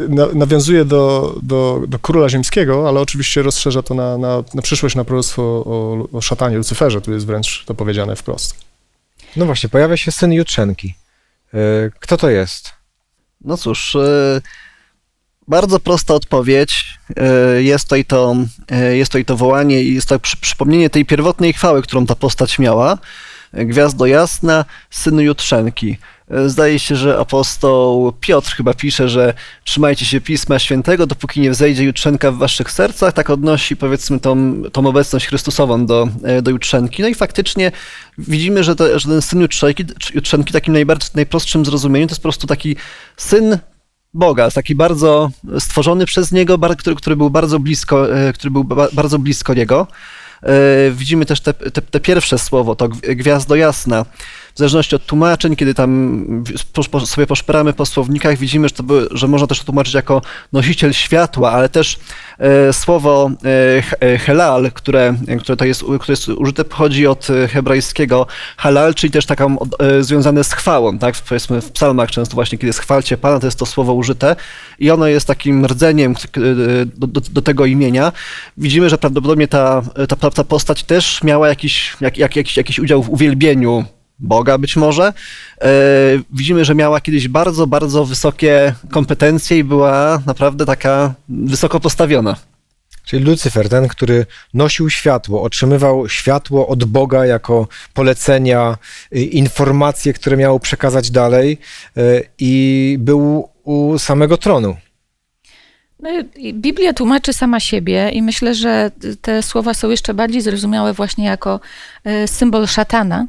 [0.10, 4.96] na, nawiązuje do, do, do króla ziemskiego, ale oczywiście rozszerza to na, na, na przyszłość,
[4.96, 7.02] na proroctwo o, o szatanie, Lucyferze.
[7.02, 8.56] Tu jest wręcz to powiedziane wprost.
[9.36, 10.94] No właśnie, pojawia się syn Jutrzenki.
[11.54, 11.58] E,
[12.00, 12.70] Kto to jest?
[13.42, 14.42] No cóż, e,
[15.50, 17.00] bardzo prosta odpowiedź.
[17.18, 18.36] E, Jest to i to,
[18.72, 22.06] e, jest to, i to wołanie i jest to przy, przypomnienie tej pierwotnej chwały, którą
[22.06, 22.98] ta postać miała.
[23.54, 25.98] E, Gwiazdo jasna, synu Jutrzenki.
[26.46, 29.34] Zdaje się, że apostoł Piotr chyba pisze, że
[29.64, 33.14] trzymajcie się Pisma Świętego, dopóki nie wzejdzie Jutrzenka w waszych sercach.
[33.14, 36.08] Tak odnosi powiedzmy tą, tą obecność Chrystusową do,
[36.42, 37.02] do Jutrzenki.
[37.02, 37.72] No i faktycznie
[38.18, 42.30] widzimy, że, to, że ten syn Jutrzenki, Jutrzenki takim najbardziej, najprostszym zrozumieniu to jest po
[42.30, 42.76] prostu taki
[43.18, 43.60] syn
[44.14, 48.88] Boga, taki bardzo stworzony przez Niego, który, który był bardzo blisko, e, który był ba-
[48.94, 49.88] bardzo blisko Niego.
[50.44, 50.50] E,
[50.92, 54.06] Widzimy też te, te, te pierwsze słowo, to gwi- gwiazdo jasna.
[54.60, 56.44] W zależności od tłumaczeń, kiedy tam
[57.06, 60.22] sobie poszperamy po słownikach, widzimy, że, to by, że można też to tłumaczyć jako
[60.54, 62.00] nosiciel światła, ale też
[62.40, 63.32] e, słowo
[64.02, 68.96] e, e, helal, które, które, to jest, które jest użyte, pochodzi od e, hebrajskiego halal,
[68.96, 71.16] czyli też taką e, związane z chwałą, tak?
[71.30, 74.36] Powiedzmy w psalmach często właśnie, kiedy jest chwalcie Pana, to jest to słowo użyte
[74.80, 76.42] i ono jest takim rdzeniem k-
[76.86, 78.12] do, do, do tego imienia.
[78.58, 79.82] Widzimy, że prawdopodobnie ta,
[80.20, 83.86] ta, ta postać też miała jakiś, jak, jak, jakiś, jakiś udział w uwielbieniu
[84.20, 85.14] Boga być może.
[85.62, 85.72] E,
[86.34, 92.36] widzimy, że miała kiedyś bardzo, bardzo wysokie kompetencje i była naprawdę taka wysoko postawiona.
[93.06, 98.78] Czyli Lucyfer, ten, który nosił światło, otrzymywał światło od Boga jako polecenia,
[99.16, 101.58] y, informacje, które miał przekazać dalej
[101.98, 104.76] y, i był u samego tronu.
[106.00, 106.10] No,
[106.54, 111.60] Biblia tłumaczy sama siebie i myślę, że te słowa są jeszcze bardziej zrozumiałe właśnie jako
[112.04, 113.28] e, symbol szatana,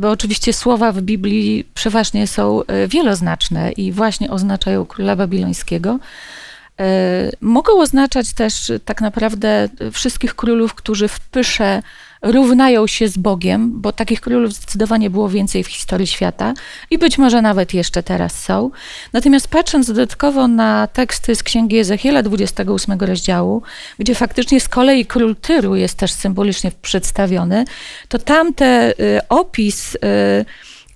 [0.00, 5.98] bo oczywiście słowa w Biblii przeważnie są e, wieloznaczne i właśnie oznaczają króla babilońskiego.
[6.80, 11.82] E, Mogą oznaczać też tak naprawdę wszystkich królów, którzy w pysze
[12.24, 16.54] równają się z Bogiem, bo takich królów zdecydowanie było więcej w historii świata
[16.90, 18.70] i być może nawet jeszcze teraz są.
[19.12, 23.62] Natomiast patrząc dodatkowo na teksty z Księgi Ezechiela 28 rozdziału,
[23.98, 27.64] gdzie faktycznie z kolei król Tyru jest też symbolicznie przedstawiony,
[28.08, 29.98] to tamte y, opis y,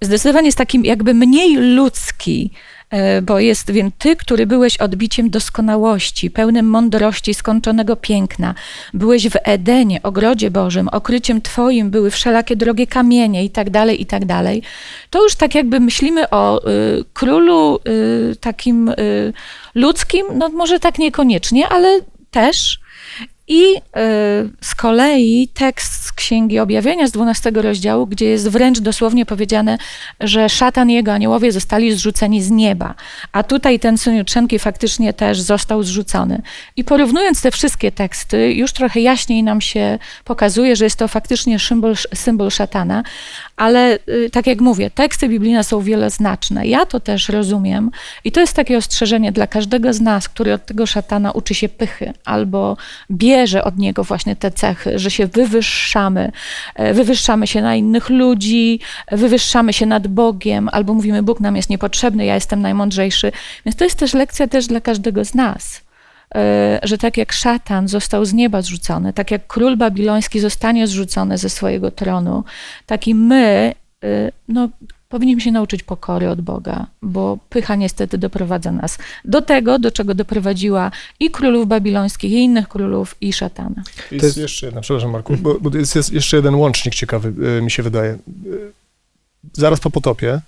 [0.03, 2.78] zdecydowanie jest takim jakby mniej ludzki, e,
[3.23, 8.55] bo jest, wiem, ty, który byłeś odbiciem doskonałości, pełnym mądrości, skończonego piękna.
[8.95, 14.07] Byłeś w Edenie, ogrodzie Bożym, okryciem twoim były wszelakie drogie kamienie i tak dalej, i
[14.07, 14.63] tak dalej.
[15.11, 19.33] To już tak jakby myślimy o y, królu y, takim y,
[19.75, 22.81] ludzkim, no może tak niekoniecznie, ale też.
[23.49, 23.81] I y,
[24.61, 29.79] z kolei tekst z Księgi Objawienia z 12 rozdziału, gdzie jest wręcz dosłownie powiedziane,
[30.21, 32.95] że szatan i jego aniołowie zostali zrzuceni z nieba.
[33.33, 36.43] A tutaj ten syn Jutrzenki faktycznie też został zrzucony.
[36.77, 41.59] I porównując te wszystkie teksty, już trochę jaśniej nam się pokazuje, że jest to faktycznie
[41.59, 43.03] symbol, symbol szatana,
[43.57, 46.67] ale y, tak jak mówię, teksty biblijne są wieloznaczne.
[46.67, 47.91] Ja to też rozumiem
[48.25, 51.69] i to jest takie ostrzeżenie dla każdego z nas, który od tego szatana uczy się
[51.69, 52.77] pychy albo
[53.39, 56.33] bierze od niego właśnie te cechy, że się wywyższamy,
[56.75, 58.81] e, wywyższamy się na innych ludzi,
[59.13, 63.33] wywyższamy się nad Bogiem, albo mówimy, Bóg nam jest niepotrzebny, ja jestem najmądrzejszy.
[63.67, 65.83] Więc to jest też lekcja też dla każdego z nas
[66.35, 71.39] e, że tak jak szatan został z nieba zrzucony, tak jak król babiloński zostanie zrzucony
[71.39, 72.45] ze swojego tronu,
[72.87, 73.75] tak i my
[74.49, 74.69] no,
[75.09, 80.15] powinniśmy się nauczyć pokory od Boga, bo pycha niestety doprowadza nas do tego, do czego
[80.15, 80.91] doprowadziła
[81.21, 83.83] i królów babilońskich, i innych królów, i szatana.
[84.13, 87.63] Jest, jest- jeszcze jedna, przepraszam Marku, bo, bo jest, jest jeszcze jeden łącznik ciekawy, e,
[87.63, 88.11] mi się wydaje.
[88.13, 88.19] E,
[89.53, 90.41] Zaraz po potopie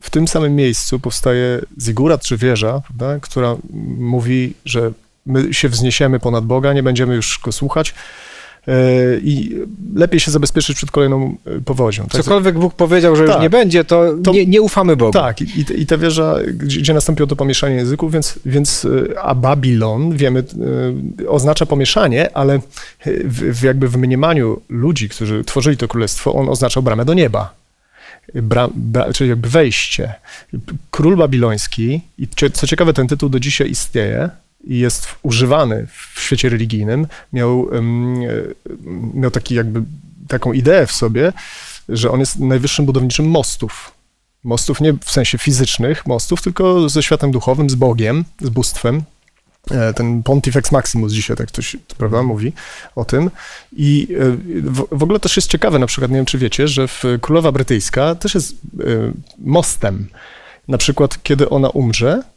[0.00, 3.56] w tym samym miejscu powstaje zigurat czy wieża, prawda, która
[3.98, 4.92] mówi, że
[5.26, 7.94] my się wzniesiemy ponad Boga, nie będziemy już go słuchać
[9.22, 9.58] i
[9.94, 12.02] lepiej się zabezpieczyć przed kolejną e, powodzią.
[12.02, 13.42] Tak, Cokolwiek Bóg powiedział, że już Tak.
[13.42, 15.12] nie będzie, to, To- nie, nie ufamy Bogu.
[15.12, 19.34] Tak, i, i- ta wieża, gdzie, gdzie nastąpiło to pomieszanie języków, więc, więc y, a
[19.34, 20.44] Babilon, wiemy,
[21.28, 22.58] oznacza pomieszanie, ale
[23.24, 27.54] w, w jakby w mniemaniu ludzi, którzy tworzyli to królestwo, on oznaczał bramę do nieba.
[28.34, 30.14] Bra, bra, czyli jakby wejście.
[30.90, 34.28] Król babiloński, i co ciekawe, ten tytuł do dzisiaj istnieje
[34.66, 38.54] i jest używany w świecie religijnym, miał, y,
[39.14, 39.82] miał taki jakby
[40.28, 41.32] taką ideę w sobie,
[41.88, 43.92] że on jest najwyższym budowniczym mostów.
[44.44, 49.02] Mostów nie w sensie fizycznych mostów, tylko ze światem duchowym, z Bogiem, z bóstwem.
[49.70, 52.52] E, Ten Pontifex Maximus dzisiaj tak ktoś, prawda, mówi
[52.96, 53.30] o tym.
[53.76, 54.30] I e,
[54.70, 56.88] w, w ogóle też jest ciekawe, na przykład, nie wiem czy wiecie, że
[57.20, 58.56] Królowa Brytyjska też jest e,
[59.38, 60.08] mostem.
[60.68, 62.33] Na przykład, kiedy ona umrze, e,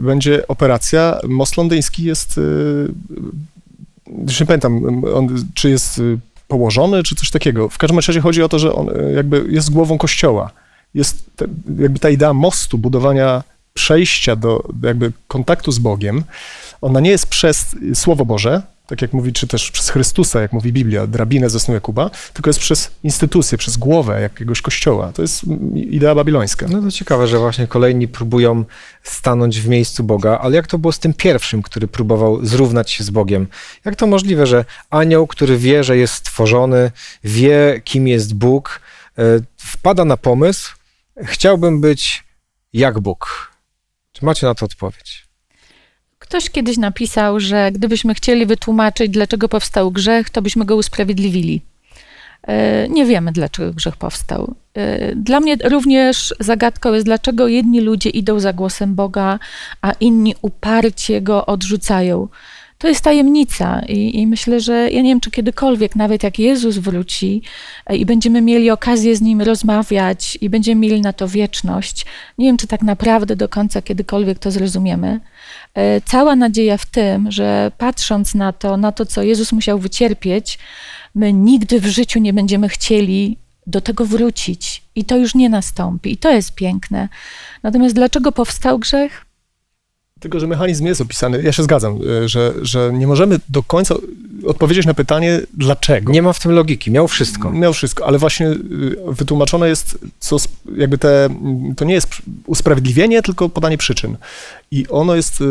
[0.00, 2.40] będzie operacja, most londyński jest,
[4.26, 6.02] już nie pamiętam, on, czy jest e,
[6.48, 7.68] położony, czy coś takiego.
[7.68, 10.50] W każdym razie chodzi o to, że on jakby jest głową kościoła.
[10.94, 11.30] Jest
[11.78, 13.42] jakby ta idea mostu, budowania
[13.74, 16.24] przejścia do jakby kontaktu z Bogiem,
[16.80, 20.72] ona nie jest przez Słowo Boże, tak jak mówi, czy też przez Chrystusa, jak mówi
[20.72, 25.12] Biblia, drabinę ze snu Jakuba, tylko jest przez instytucję, przez głowę jakiegoś kościoła.
[25.12, 26.66] To jest idea babilońska.
[26.68, 28.64] No to ciekawe, że właśnie kolejni próbują
[29.02, 33.04] stanąć w miejscu Boga, ale jak to było z tym pierwszym, który próbował zrównać się
[33.04, 33.46] z Bogiem?
[33.84, 36.90] Jak to możliwe, że anioł, który wie, że jest stworzony,
[37.24, 38.80] wie, kim jest Bóg,
[39.18, 39.22] e,
[39.56, 40.74] wpada na pomysł,
[41.24, 42.24] chciałbym być
[42.72, 43.52] jak Bóg.
[44.12, 45.29] Czy macie na to odpowiedź?
[46.30, 51.62] Ktoś kiedyś napisał, że gdybyśmy chcieli wytłumaczyć, dlaczego powstał grzech, to byśmy go usprawiedliwili.
[52.42, 54.54] E, Nie wiemy, dlaczego grzech powstał.
[54.74, 59.38] E, Dla mnie również zagadką jest, dlaczego jedni ludzie idą za głosem Boga,
[59.82, 62.28] a inni uparcie go odrzucają.
[62.80, 66.78] To jest tajemnica i, i myślę, że ja nie wiem, czy kiedykolwiek, nawet jak Jezus
[66.78, 67.42] wróci
[67.86, 72.06] e, i będziemy mieli okazję z Nim rozmawiać i będziemy mieli na to wieczność,
[72.38, 75.20] nie wiem, czy tak naprawdę do końca kiedykolwiek to zrozumiemy.
[75.74, 80.58] E, Cała nadzieja w tym, że patrząc na to, na to, co Jezus musiał wycierpieć,
[81.14, 86.12] my nigdy w życiu nie będziemy chcieli do tego wrócić i to już nie nastąpi.
[86.12, 87.08] I to jest piękne.
[87.62, 89.29] Natomiast dlaczego powstał grzech?
[90.20, 91.42] Tylko, że mechanizm jest opisany.
[91.42, 93.94] Ja się zgadzam, e, że, że nie możemy do końca
[94.46, 96.12] odpowiedzieć na pytanie, dlaczego.
[96.12, 97.50] Nie ma w tym logiki, miał wszystko.
[97.50, 98.58] Miał wszystko, ale właśnie y,
[99.06, 100.36] wytłumaczone jest, co
[100.76, 101.28] jakby te,
[101.76, 102.08] to nie jest
[102.46, 104.16] usprawiedliwienie, tylko podanie przyczyn.
[104.70, 105.44] I ono jest y,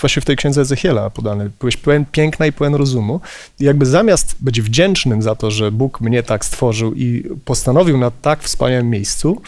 [0.00, 1.50] właśnie w tej księdze Ezechiela podane.
[1.60, 3.20] Byłeś pełen piękna i pełen rozumu.
[3.60, 8.10] I jakby zamiast być wdzięcznym za to, że Bóg mnie tak stworzył i postanowił na
[8.10, 9.42] tak wspaniałym miejscu,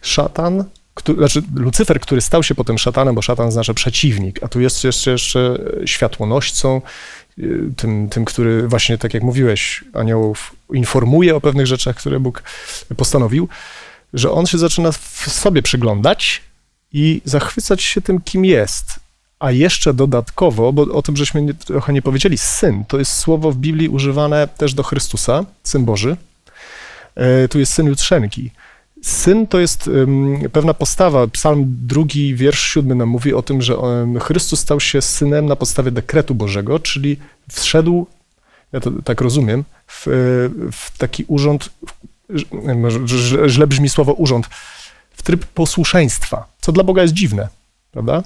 [0.00, 4.60] szatan, który, znaczy Lucyfer, który stał się potem szatanem, bo szatan znaczy przeciwnik, a tu
[4.60, 6.80] jest jeszcze, jeszcze światłonoścą,
[7.38, 12.42] y, tym, tym, który właśnie, tak jak mówiłeś, aniołów informuje o pewnych rzeczach, które Bóg
[12.96, 13.48] postanowił,
[14.14, 16.42] że on się zaczyna w sobie przyglądać
[16.92, 18.86] i zachwycać się tym, kim jest.
[19.38, 23.52] A jeszcze dodatkowo, bo o tym żeśmy nie, trochę nie powiedzieli, syn to jest słowo
[23.52, 26.16] w Biblii używane też do Chrystusa, syn Boży.
[27.14, 28.50] E, tu jest syn Jutrzenki.
[29.02, 29.90] Syn to jest
[30.52, 31.26] pewna postawa.
[31.26, 33.76] Psalm drugi, wiersz siódmy nam mówi o tym, że
[34.20, 37.16] Chrystus stał się synem na podstawie dekretu Bożego, czyli
[37.50, 38.06] wszedł,
[38.72, 40.06] ja to tak rozumiem, w,
[40.72, 41.70] w taki urząd,
[43.48, 44.46] źle- brzmi słowo urząd,
[45.10, 47.48] w tryb posłuszeństwa, co dla Boga jest dziwne,
[47.92, 48.22] prawda?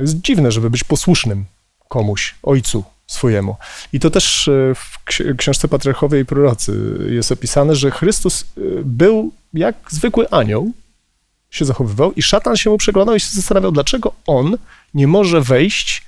[0.00, 1.44] Jest dziwne, żeby być posłusznym
[1.88, 3.56] komuś, ojcu swojemu.
[3.92, 8.60] I to też e, w ksi- książce Patriarchowie i Prorocy jest opisane, że Chrystus e,
[8.84, 10.72] był jak zwykły anioł,
[11.50, 14.56] się zachowywał i szatan się mu przeglądał i się zastanawiał, dlaczego on
[14.94, 16.02] nie może wejść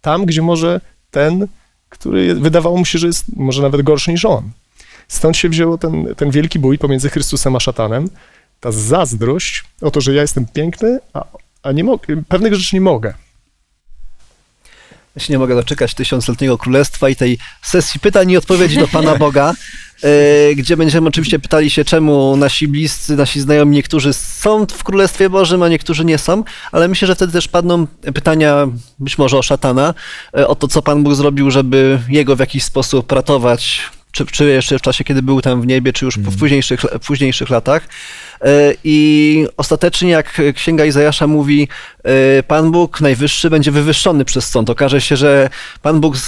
[0.00, 1.46] tam, gdzie może ten,
[1.88, 4.50] który wydawało mu się, że jest może nawet gorszy niż on.
[5.08, 8.10] Stąd się wzięło ten, ten wielki bój pomiędzy Chrystusem a szatanem,
[8.60, 11.24] ta zazdrość o to, że ja jestem piękny, a,
[11.62, 13.14] a nie mogę, pewnych rzeczy nie mogę.
[15.16, 19.16] Ja się nie mogę doczekać tysiącletniego królestwa i tej sesji pytań i odpowiedzi do Pana
[19.24, 19.54] Boga,
[20.02, 25.30] e, gdzie będziemy oczywiście pytali się, czemu nasi bliscy, nasi znajomi, niektórzy są w Królestwie
[25.30, 28.68] Bożym, a niektórzy nie są, ale myślę, że wtedy też padną pytania
[28.98, 29.94] być może o szatana,
[30.36, 33.90] e, o to, co Pan Bóg zrobił, żeby jego w jakiś sposób ratować
[34.26, 36.36] czy, czy jeszcze w czasie, kiedy był tam w niebie, czy już Mhm.
[36.36, 37.88] w późniejszych, w późniejszych latach.
[38.40, 41.68] E, I ostatecznie, jak Księga Izajasza mówi,
[42.04, 44.70] e, Pan Bóg Najwyższy będzie wywyższony przez sąd.
[44.70, 45.50] Okaże się, że
[45.82, 46.18] Pan Bóg e,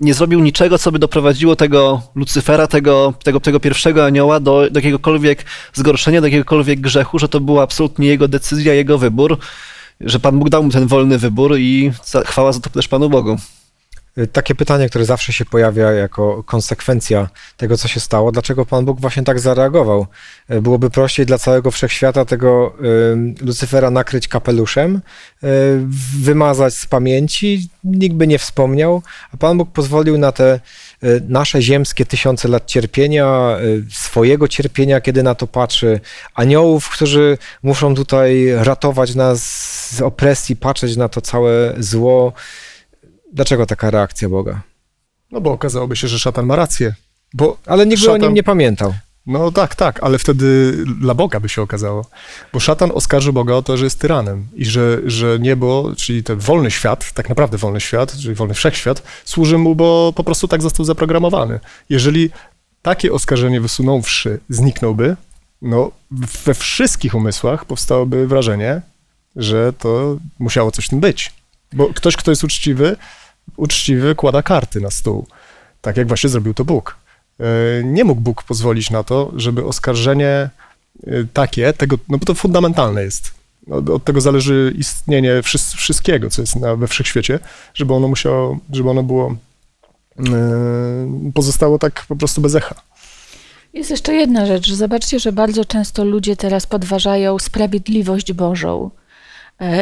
[0.00, 4.78] nie zrobił niczego, co by doprowadziło tego Lucyfera, tego, tego, tego pierwszego anioła do, do
[4.78, 5.44] jakiegokolwiek
[5.74, 9.38] zgorszenia, do jakiegokolwiek grzechu, że to była absolutnie jego decyzja, jego wybór,
[10.00, 11.92] że Pan Bóg dał mu ten wolny wybór i
[12.26, 13.36] chwała za to też Panu Bogu.
[14.18, 18.84] Y, Takie pytanie, które zawsze się pojawia jako konsekwencja tego, co się stało, dlaczego Pan
[18.84, 20.06] Bóg właśnie tak zareagował?
[20.50, 22.74] Y, Byłoby prościej dla całego wszechświata tego
[23.40, 25.48] y, Lucyfera nakryć kapeluszem, y,
[26.20, 29.02] wymazać z pamięci, nikt by nie wspomniał,
[29.32, 30.60] a Pan Bóg pozwolił na te
[31.04, 36.00] y, nasze ziemskie tysiące lat cierpienia, y, swojego cierpienia, kiedy na to patrzy,
[36.34, 39.40] aniołów, którzy muszą tutaj ratować nas
[39.96, 42.32] z opresji, patrzeć na to całe zło.
[43.32, 44.60] Dlaczego taka reakcja Boga?
[45.30, 46.94] No bo okazałoby się, że szatan ma rację.
[47.34, 48.94] Bo, Ale nikt by o Szatan- nim nie pamiętał.
[49.26, 52.06] no tak, tak, ale wtedy dla Boga by się okazało.
[52.52, 56.38] Bo szatan oskarży Boga o to, że jest tyranem i że, że niebo, czyli ten
[56.38, 60.62] wolny świat, tak naprawdę wolny świat, czyli wolny wszechświat, służy mu, bo po prostu tak
[60.62, 61.60] został zaprogramowany.
[61.88, 62.30] Jeżeli
[62.82, 65.16] takie oskarżenie wysunąwszy zniknąłby,
[65.62, 65.90] no
[66.44, 68.80] we wszystkich umysłach powstałoby wrażenie,
[69.36, 71.32] że to musiało coś w tym być.
[71.76, 72.96] Bo ktoś, kto jest uczciwy,
[73.56, 75.26] uczciwy kłada karty na stół.
[75.80, 76.96] Tak jak właśnie zrobił to Bóg.
[77.40, 77.44] E,
[77.84, 80.50] Nie mógł Bóg pozwolić na to, żeby oskarżenie e,
[81.32, 83.34] takie, tego, no bo to fundamentalne jest.
[83.70, 87.38] Od, od tego zależy istnienie wszys- wszystkiego, co jest na, we wszechświecie,
[87.74, 89.36] żeby ono musiało, żeby ono było,
[90.18, 90.22] e,
[91.34, 92.74] pozostało tak po prostu bez echa.
[93.74, 98.90] Jest jeszcze jedna rzecz, zobaczcie, że bardzo często ludzie teraz podważają sprawiedliwość Bożą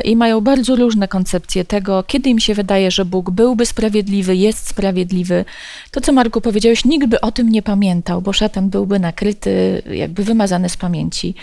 [0.04, 4.68] i mają bardzo różne koncepcje tego, kiedy im się wydaje, że Bóg byłby sprawiedliwy, jest
[4.68, 5.44] sprawiedliwy.
[5.90, 10.24] To, co Marku powiedziałeś, nikt by o tym nie pamiętał, bo szatan byłby nakryty, jakby
[10.24, 11.34] wymazany z pamięci.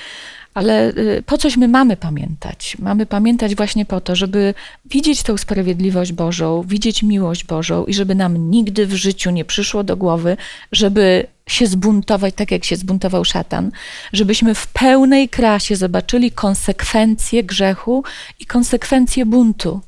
[0.54, 2.78] Ale y, po coś my mamy pamiętać?
[2.80, 4.54] Mamy pamiętać właśnie po to, żeby
[4.86, 9.84] widzieć tą sprawiedliwość Bożą, widzieć miłość Bożą i żeby nam nigdy w życiu nie przyszło
[9.84, 10.38] do głowy,
[10.72, 13.72] żeby się zbuntować tak, jak się zbuntował szatan,
[14.14, 18.04] żebyśmy w pełnej krasie zobaczyli konsekwencje grzechu
[18.40, 19.82] i konsekwencje buntu.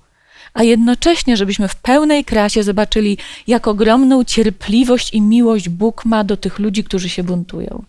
[0.53, 6.37] A jednocześnie, żebyśmy w pełnej krasie zobaczyli, jak ogromną cierpliwość i miłość Bóg ma do
[6.37, 7.83] tych ludzi, którzy się buntują.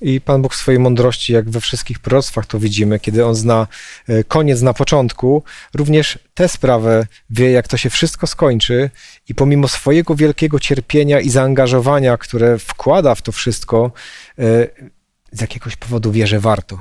[0.00, 3.66] I Pan Bóg w swojej mądrości, jak we wszystkich proroctwach to widzimy, kiedy On zna
[4.08, 5.42] e, koniec na początku,
[5.74, 8.90] również tę sprawę wie, jak to się wszystko skończy
[9.28, 13.92] i pomimo swojego wielkiego cierpienia i zaangażowania, które wkłada w to wszystko,
[14.38, 14.42] e,
[15.32, 16.80] z jakiegoś powodu wie, że warto.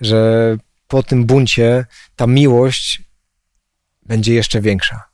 [0.00, 0.56] Że
[0.88, 3.02] po tym buncie ta miłość
[4.06, 5.04] będzie jeszcze większa,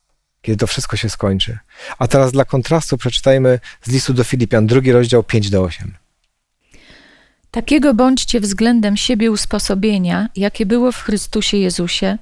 [0.43, 1.59] kiedy to wszystko się skończy.
[1.99, 6.04] A teraz dla kontrastu przeczytajmy z listu do Filipian, drugi rozdział 5 do 8.
[7.55, 12.19] Takiego bądźcie względem siebie usposobienia, jakie było w Chrystusie Jezusie,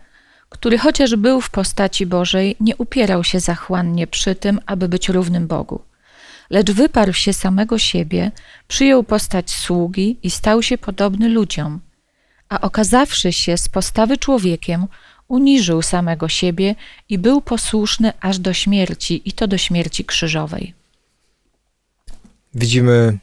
[0.48, 5.46] który chociaż był w postaci Bożej, nie upierał się zachłannie przy tym, aby być równym
[5.46, 5.80] Bogu.
[6.50, 8.30] Lecz wyparł się samego siebie,
[8.68, 11.80] przyjął postać sługi i stał się podobny ludziom.
[12.48, 14.86] A okazawszy się z postawy człowiekiem,
[15.28, 16.74] uniżył samego siebie
[17.08, 20.74] i był posłuszny aż do śmierci, i to do śmierci krzyżowej.
[22.54, 23.18] Widzimy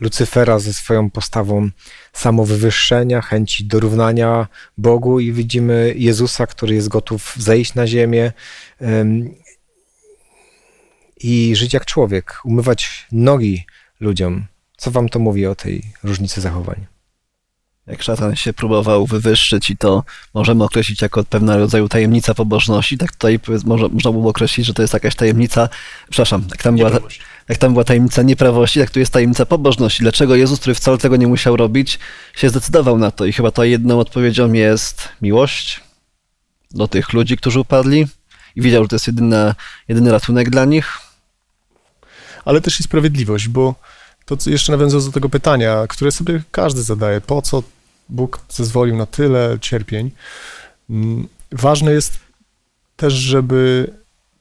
[0.00, 1.70] Lucyfera ze swoją postawą
[2.12, 4.46] samowywyższenia, chęci dorównania
[4.78, 8.32] Bogu i widzimy Jezusa, który jest gotów zejść na ziemię
[8.80, 9.34] em,
[11.16, 13.64] i żyć jak człowiek, umywać nogi
[14.00, 14.46] ludziom.
[14.76, 16.86] Co wam to mówi o tej różnicy zachowań?
[17.86, 23.12] Jak szatan się próbował wywyższyć i to możemy określić jako pewnego rodzaju tajemnica pobożności, tak
[23.12, 25.68] tutaj może, można było określić, że to jest jakaś tajemnica,
[26.10, 26.90] przepraszam, jak tam, była,
[27.48, 30.02] jak tam była tajemnica nieprawości, tak tu jest tajemnica pobożności.
[30.02, 31.98] Dlaczego Jezus, który wcale tego nie musiał robić,
[32.36, 33.26] się zdecydował na to?
[33.26, 35.80] I chyba to jedną odpowiedzią jest miłość
[36.70, 38.06] do tych ludzi, którzy upadli
[38.56, 39.54] i wiedział, że to jest jedyna,
[39.88, 40.98] jedyny ratunek dla nich.
[42.44, 43.74] ale też i sprawiedliwość, bo
[44.36, 47.62] to jeszcze nawiązując do tego pytania, które sobie każdy zadaje, po co
[48.08, 50.10] Bóg zezwolił na tyle cierpień,
[50.90, 52.18] mm, ważne jest
[52.96, 53.92] też, żeby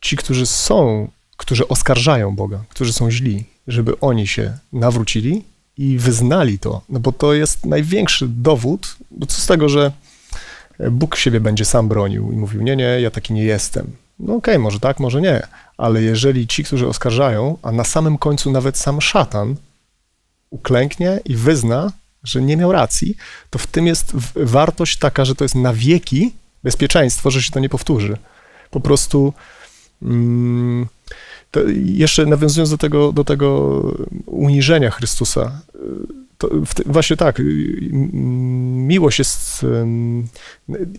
[0.02, 5.44] ci, którzy są, którzy oskarżają Boga, którzy są źli, żeby oni się nawrócili
[5.78, 9.92] i wyznali to, no bo to jest największy dowód, bo co z tego, że
[10.92, 13.92] Bóg siebie będzie sam bronił i mówił, nie, nie, ja taki nie jestem.
[14.20, 15.48] No okej, może tak, może nie,
[15.78, 19.56] ale jeżeli ci, którzy oskarżają, a na samym końcu nawet sam szatan
[20.50, 21.92] uklęknie i wyzna,
[22.24, 23.16] że nie miał racji,
[23.50, 26.34] to w tym jest wartość taka, że to jest na wieki
[26.64, 28.18] bezpieczeństwo, że się to nie powtórzy.
[28.72, 29.34] Po prostu
[30.02, 30.88] mm,
[31.86, 33.82] jeszcze nawiązując do tego, do tego
[34.26, 35.62] uniżenia Chrystusa,
[36.38, 37.44] ty, właśnie tak, y,
[37.94, 38.10] m,
[38.88, 39.66] miłość jest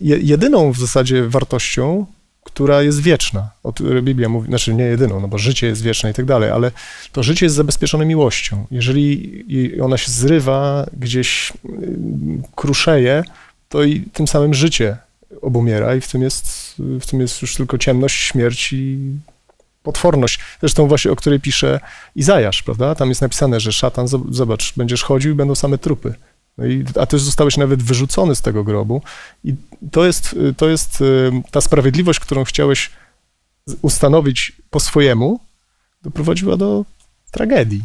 [0.01, 2.05] jedyną w zasadzie wartością,
[2.43, 6.11] która jest wieczna, o której Biblia mówi, znaczy nie jedyną, no bo życie jest wieczne
[6.11, 6.71] i tak dalej, ale
[7.11, 8.65] to życie jest zabezpieczone miłością.
[8.71, 9.43] Jeżeli
[9.81, 13.23] ona się zrywa, gdzieś ym, kruszeje,
[13.69, 14.97] to i tym samym życie
[15.41, 18.99] obumiera i w tym jest, w tym jest już tylko ciemność, śmierć i
[19.83, 20.39] potworność.
[20.59, 21.79] Zresztą właśnie, o której pisze
[22.15, 22.95] Izajasz, prawda?
[22.95, 26.13] Tam jest napisane, że szatan, zob- zobacz, będziesz chodził i będą same trupy.
[26.57, 29.01] No i, a ty zostałeś nawet wyrzucony z tego grobu.
[29.43, 29.55] I
[29.91, 32.91] to jest, to jest y, ta sprawiedliwość, którą chciałeś
[33.81, 35.39] ustanowić po swojemu,
[36.01, 36.85] doprowadziła do
[37.31, 37.83] tragedii.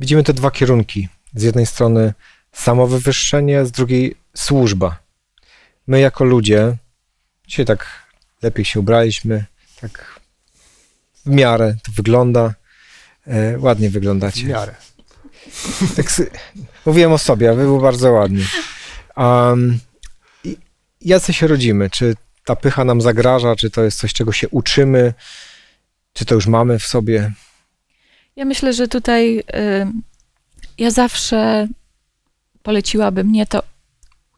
[0.00, 1.08] Widzimy te dwa kierunki.
[1.34, 2.14] Z jednej strony
[2.52, 4.98] samowywyższenie, z drugiej służba.
[5.86, 6.76] My jako ludzie,
[7.46, 7.86] dzisiaj tak
[8.42, 9.44] lepiej się ubraliśmy,
[9.80, 10.20] tak
[11.26, 12.54] w miarę to wygląda.
[13.26, 14.44] E, ładnie W wyglądacie.
[14.46, 14.74] miarę.
[15.96, 16.06] Tak
[16.86, 18.44] mówiłem o sobie, a wy był bardzo ładnie.
[19.16, 19.78] Um,
[21.00, 21.90] jacy się rodzimy?
[21.90, 22.14] Czy
[22.44, 23.56] ta pycha nam zagraża?
[23.56, 25.14] Czy to jest coś, czego się uczymy?
[26.12, 27.32] Czy to już mamy w sobie?
[28.36, 29.44] Ja myślę, że tutaj y,
[30.78, 31.68] ja zawsze
[32.62, 33.62] poleciłabym nie to,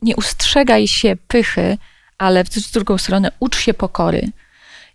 [0.03, 1.79] nie ustrzegaj się pychy,
[2.19, 4.29] ale z drugą stronę ucz się pokory.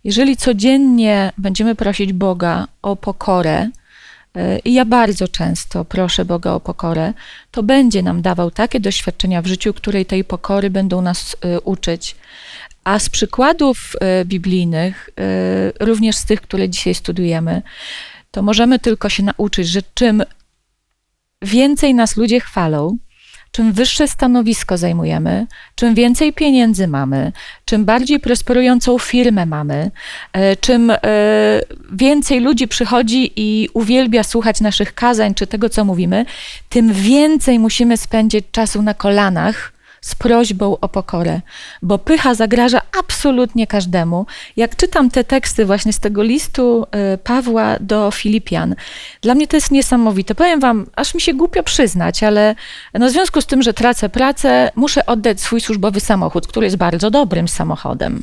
[0.04, 3.70] Jeżeli codziennie będziemy prosić Boga o pokorę,
[4.64, 7.12] i ja bardzo często proszę Boga o pokorę,
[7.50, 12.16] to będzie nam dawał takie doświadczenia w życiu, której tej pokory będą nas y, uczyć.
[12.84, 15.10] A z przykładów y, biblijnych,
[15.80, 17.62] y, również z tych, które dzisiaj studujemy,
[18.30, 20.22] to możemy tylko się nauczyć, że czym
[21.42, 22.96] więcej nas ludzie chwalą,
[23.52, 27.32] czym wyższe stanowisko zajmujemy, czym więcej pieniędzy mamy,
[27.64, 29.90] czym bardziej prosperującą firmę mamy,
[30.32, 30.98] e, czym e,
[31.92, 36.24] więcej ludzi przychodzi i uwielbia słuchać naszych kazań czy tego, co mówimy,
[36.68, 39.72] tym więcej musimy spędzić czasu na kolanach
[40.02, 41.40] z prośbą o pokorę,
[41.82, 44.26] bo pycha zagraża absolutnie każdemu.
[44.56, 48.74] Jak czytam te teksty właśnie z tego listu e, Pawła do Filipian,
[49.20, 50.34] dla mnie to jest niesamowite.
[50.34, 52.54] Powiem wam, aż mi się głupio przyznać, ale
[52.94, 56.76] no w związku z tym, że tracę pracę, muszę oddać swój służbowy samochód, który jest
[56.76, 58.22] bardzo dobrym samochodem.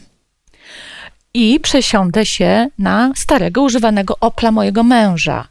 [1.34, 5.48] I przesiądę się na starego, używanego Opla mojego męża.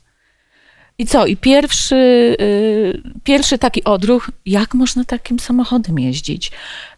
[1.00, 1.26] I co?
[1.26, 1.94] I pierwszy,
[2.40, 6.50] y, pierwszy taki odruch, jak można takim samochodem jeździć?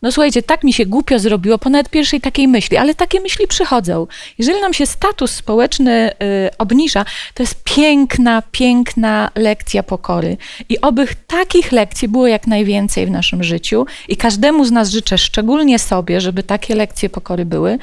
[0.03, 3.47] No słuchajcie, tak mi się głupio zrobiło po nawet pierwszej takiej myśli, ale takie myśli
[3.47, 4.07] przychodzą.
[4.39, 6.15] Jeżeli nam się status społeczny y,
[6.59, 10.37] obniża, to jest piękna, piękna lekcja pokory.
[10.69, 15.19] I oby takich lekcji było jak najwięcej w naszym życiu i każdemu z nas życzę,
[15.19, 17.79] szczególnie sobie, żeby takie lekcje pokory były.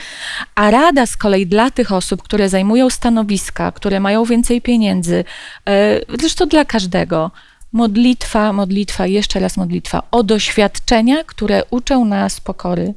[0.56, 5.24] A rada z kolei dla tych osób, które zajmują stanowiska, które mają więcej pieniędzy,
[5.70, 7.32] y, zresztą dla każdego,
[7.74, 12.94] modlitwa, modlitwa, jeszcze raz modlitwa o doświadczenia, które uczą nas pokory.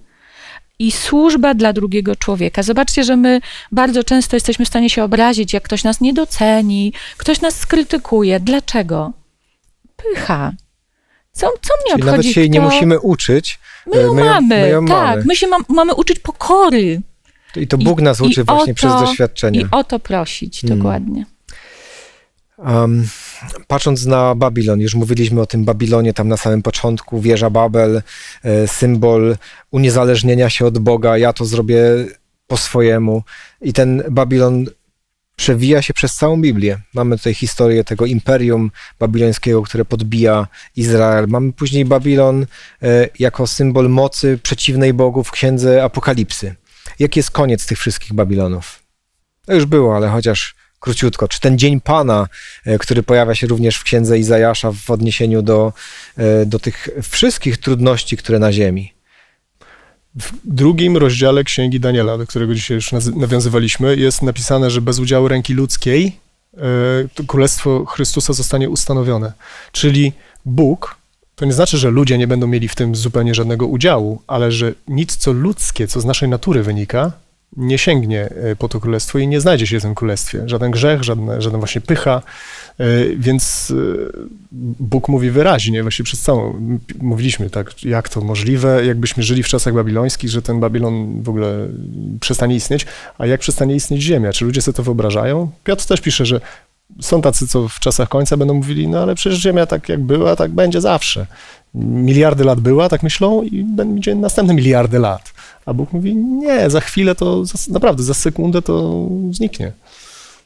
[0.79, 2.63] I służba dla drugiego człowieka.
[2.63, 3.41] Zobaczcie, że my
[3.73, 8.41] bardzo często jesteśmy w stanie się obrazić, jak ktoś nas nie doceni, ktoś nas skrytykuje.
[8.41, 9.13] Dlaczego?
[9.97, 10.53] Pycha.
[11.33, 12.07] Co, co mnie Czyli obchodzi?
[12.11, 13.59] nawet się jej nie kto- musimy uczyć.
[13.95, 14.97] My ją my ją- mamy, my ją tak.
[14.97, 15.23] mamy.
[15.27, 17.01] My się mam, mamy uczyć pokory.
[17.57, 19.61] I to I- Bóg nas i uczy o właśnie przez to- doświadczenie.
[19.61, 20.79] I o to prosić, Mm.
[20.79, 21.25] dokładnie.
[22.65, 23.09] Um,
[23.67, 28.03] patrząc na Babilon, już mówiliśmy o tym Babilonie tam na samym początku, wieża Babel,
[28.43, 29.37] e, symbol
[29.71, 31.83] uniezależnienia się od Boga, ja to zrobię
[32.47, 33.23] po swojemu.
[33.61, 34.67] I ten Babilon
[35.37, 36.79] przewija się przez całą Biblię.
[36.95, 40.47] Mamy tutaj historię tego imperium babilońskiego, które podbija
[40.77, 41.29] Izrael.
[41.29, 42.47] Mamy później Babilon
[42.83, 46.55] e, jako symbol mocy przeciwnej Bogu w księdze Apokalipsy.
[46.99, 48.83] Jaki jest koniec tych wszystkich Babilonów?
[49.47, 51.29] To już było, ale chociaż króciutko.
[51.29, 52.29] Czy ten dzień Pana,
[52.67, 55.73] e, który pojawia się również w księdze Izajasza w odniesieniu do,
[56.17, 58.93] e, do tych wszystkich trudności, które na ziemi?
[60.15, 65.29] W drugim rozdziale Księgi Daniela, do którego dzisiaj już nawiązywaliśmy, jest napisane, że bez udziału
[65.29, 66.17] ręki ludzkiej
[66.57, 69.33] e, Królestwo Chrystusa zostanie ustanowione.
[69.73, 70.13] Czyli
[70.45, 70.97] Bóg,
[71.37, 74.73] to nie znaczy, że ludzie nie będą mieli w tym zupełnie żadnego udziału, ale że
[74.89, 77.13] nic, co ludzkie, co z naszej natury wynika,
[77.57, 80.43] nie sięgnie e, po to królestwo i nie znajdzie się w tym królestwie.
[80.47, 82.23] Żaden grzech, żadna, żadna właśnie pycha,
[82.79, 82.85] e,
[83.17, 84.29] więc e,
[84.81, 86.61] Bóg mówi wyraźnie, właśnie przez całą,
[87.03, 91.69] mówiliśmy tak, jak to możliwe, jakbyśmy żyli w czasach babilońskich, że ten Babilon w ogóle
[92.21, 92.87] przestanie istnieć,
[93.19, 94.33] a jak przestanie istnieć ziemia?
[94.33, 95.51] Czy ludzie sobie to wyobrażają?
[95.65, 96.41] Piotr też pisze, że
[97.01, 100.37] są tacy, co w czasach końca będą mówili, no ale przecież ziemia tak jak była,
[100.37, 101.27] tak będzie zawsze.
[101.75, 105.33] Miliardy lat była, tak myślą i będzie następne miliardy lat.
[105.71, 109.73] A Bóg mówi, nie, za chwilę to, za, naprawdę, za sekundę to zniknie.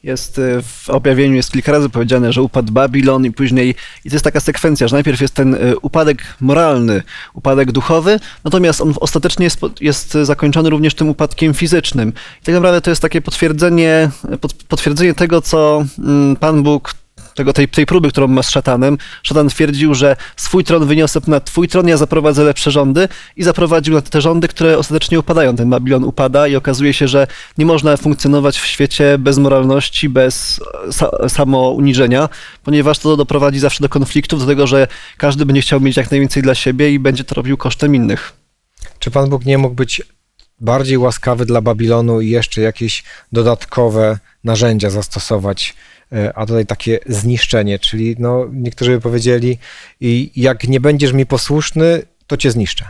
[0.03, 4.15] Jest y, w objawieniu jest kilka razy powiedziane, że upadł Babilon i później i to
[4.15, 7.03] jest taka sekwencja, że najpierw jest ten y, upadek moralny,
[7.33, 12.13] upadek duchowy, natomiast on ostatecznie jest, jest zakończony również tym upadkiem fizycznym.
[12.41, 14.09] I tak naprawdę to jest takie potwierdzenie,
[14.41, 16.93] pot, potwierdzenie tego, co mm, Pan Bóg
[17.35, 18.97] tego, tej, tej próby, którą ma z szatanem.
[19.23, 23.93] Szatan twierdził, że swój tron wyniosę na twój tron, ja zaprowadzę lepsze rządy i zaprowadził
[23.93, 25.55] na te rządy, które ostatecznie upadają.
[25.55, 27.27] Ten Babilon upada i okazuje się, że
[27.57, 32.29] nie można funkcjonować w świecie bez moralności, bez sa, samouniżenia,
[32.63, 36.43] ponieważ to doprowadzi zawsze do konfliktów, do tego, że każdy będzie chciał mieć jak najwięcej
[36.43, 38.33] dla siebie i będzie to robił kosztem innych.
[38.99, 40.01] Czy Pan Bóg nie mógł być
[40.59, 45.75] bardziej łaskawy dla Babilonu i jeszcze jakieś dodatkowe narzędzia zastosować, e,
[46.35, 49.57] a tutaj takie zniszczenie, czyli no, niektórzy by powiedzieli,
[50.01, 52.89] i jak nie będziesz mi posłuszny, to cię zniszczę.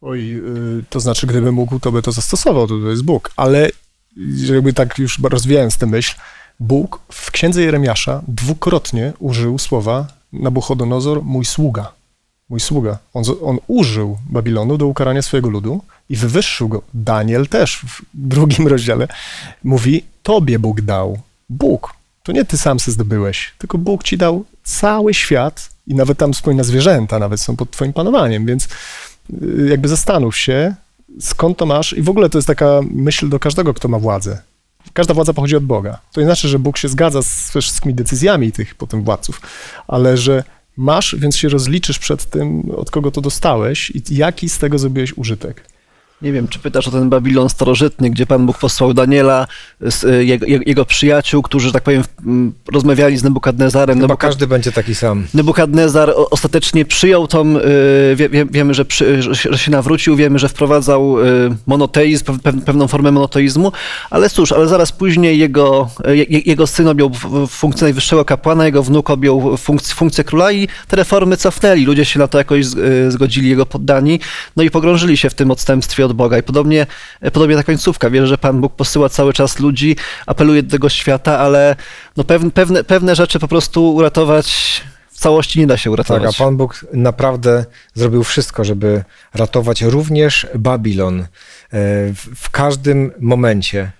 [0.00, 0.34] Oj,
[0.78, 3.32] y, to znaczy, gdyby mógł, to by to zastosował, to, to jest Bóg.
[3.36, 3.70] Ale
[4.54, 6.14] jakby tak już rozwijając tę myśl,
[6.60, 11.92] Bóg w księdze Jeremiasza dwukrotnie użył słowa Nabuchodonozor, mój sługa.
[12.48, 12.98] Mój sługa.
[13.14, 16.82] On, on użył Babilonu do ukarania swojego ludu i wywyższył go.
[16.94, 19.08] Daniel też w drugim rozdziale
[19.64, 21.18] mówi, tobie Bóg dał.
[21.48, 21.94] Bóg.
[22.22, 26.32] To nie ty sam se zdobyłeś, tylko Bóg ci dał cały świat i nawet tam
[26.32, 28.68] wspomina zwierzęta, nawet są pod twoim panowaniem, więc
[29.42, 30.74] y, jakby zastanów się,
[31.20, 34.42] skąd to masz i w ogóle to jest taka myśl do każdego, kto ma władzę.
[34.92, 35.98] Każda władza pochodzi od Boga.
[36.12, 39.40] To nie znaczy, że Bóg się zgadza z wszystkimi decyzjami tych potem władców,
[39.88, 40.44] ale że
[40.76, 45.18] masz, więc się rozliczysz przed tym, od kogo to dostałeś i jaki z tego zrobiłeś
[45.18, 45.75] użytek.
[46.22, 49.46] Nie wiem, czy pytasz o ten Babilon starożytny, gdzie Pan Bóg posłał Daniela,
[50.04, 52.02] y, jego, jego przyjaciół, którzy, że tak powiem,
[52.72, 53.96] rozmawiali z Nebukadnezarem.
[54.00, 55.26] Chyba Nebukad- każdy będzie taki sam.
[55.34, 57.60] Nebukadnezar ostatecznie przyjął tą, y,
[58.16, 61.24] wie, wie, wiemy, że, przy, że się- nawrócił, wiemy, że wprowadzał y,
[61.66, 63.72] monoteizm, pe- pe- pewną formę monoteizmu,
[64.10, 67.10] ale cóż, ale zaraz później jego, je, jego syn objął
[67.48, 71.84] funkcję najwyższego kapłana, jego wnuk objął funkcję, funkcję króla i te reformy cofnęli.
[71.84, 72.66] Ludzie się na to jakoś
[73.08, 74.20] zgodzili, jego poddani,
[74.56, 76.38] no i pogrążyli się w tym odstępstwie od Boga.
[76.38, 76.86] I podobnie,
[77.32, 78.10] podobnie ta końcówka.
[78.10, 79.96] Wierzę, że Pan Bóg posyła cały czas ludzi,
[80.26, 81.76] apeluje do tego świata, ale
[82.16, 86.40] no pewne, pewne, pewne rzeczy po prostu uratować w całości nie da się Tak, uratować.
[86.40, 89.04] a Pan Bóg naprawdę zrobił wszystko, żeby
[89.34, 91.26] ratować również Babilon e,
[92.14, 93.92] w, każdym momencie.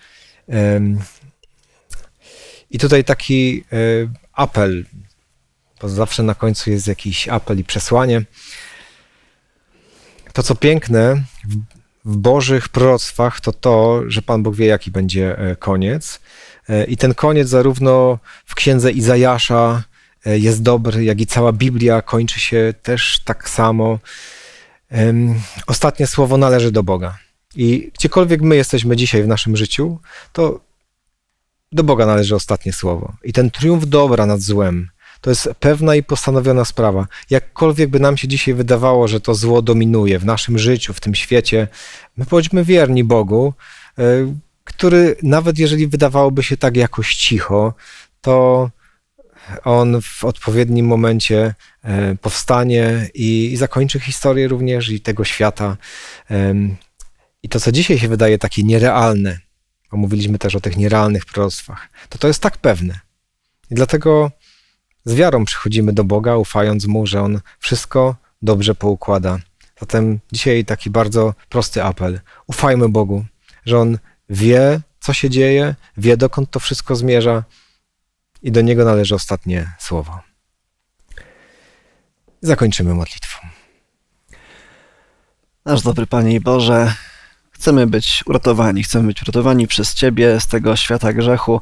[2.70, 3.76] I tutaj taki e,
[4.32, 4.84] apel,
[5.80, 8.22] bo zawsze na końcu jest jakiś apel i przesłanie.
[10.32, 11.22] To, co piękne
[12.07, 16.20] w, Bożych proroctwach, to to, że Pan Bóg wie, jaki będzie e, koniec.
[16.68, 19.82] E, I ten koniec zarówno w księdze Izajasza
[20.26, 23.98] e, jest dobry, jak i cała Biblia kończy się też tak samo.
[25.66, 27.18] Ostatnie słowo należy do Boga.
[27.57, 29.98] I gdziekolwiek my jesteśmy dzisiaj w naszym życiu,
[30.32, 30.61] to
[31.72, 33.12] do Boga należy ostatnie słowo.
[33.24, 34.88] I ten triumf dobra nad złem
[35.20, 37.06] to jest pewna i postanowiona sprawa.
[37.30, 41.14] Jakkolwiek by nam się dzisiaj wydawało, że to zło dominuje w naszym życiu, w tym
[41.14, 41.68] świecie,
[42.16, 43.54] my bądźmy wierni Bogu,
[43.98, 44.02] e,
[44.64, 47.74] który nawet jeżeli wydawałoby się tak jakoś cicho,
[48.20, 48.70] to
[49.64, 51.54] on w odpowiednim momencie
[51.84, 55.76] e, powstanie i, zakończy historię również i tego świata.
[57.42, 59.38] I to, co dzisiaj się wydaje takie nierealne,
[59.90, 63.00] bo mówiliśmy też o tych nierealnych proroctwach, to to jest tak pewne.
[63.70, 64.30] I dlatego
[65.07, 69.38] z wiarą przychodzimy do Boga, ufając Mu, że On wszystko dobrze poukłada.
[69.80, 72.20] Zatem dzisiaj taki bardzo prosty apel.
[72.46, 73.24] Ufajmy Bogu,
[73.66, 73.98] że On
[74.30, 77.44] wie, co się dzieje, wie, dokąd to wszystko zmierza
[78.42, 80.20] i do Niego należy ostatnie słowo.
[82.42, 83.48] Zakończymy modlitwą.
[85.64, 86.94] Nasz dobry Panie i Boże,
[87.50, 91.61] chcemy być uratowani, chcemy być uratowani przez Ciebie z tego świata grzechu.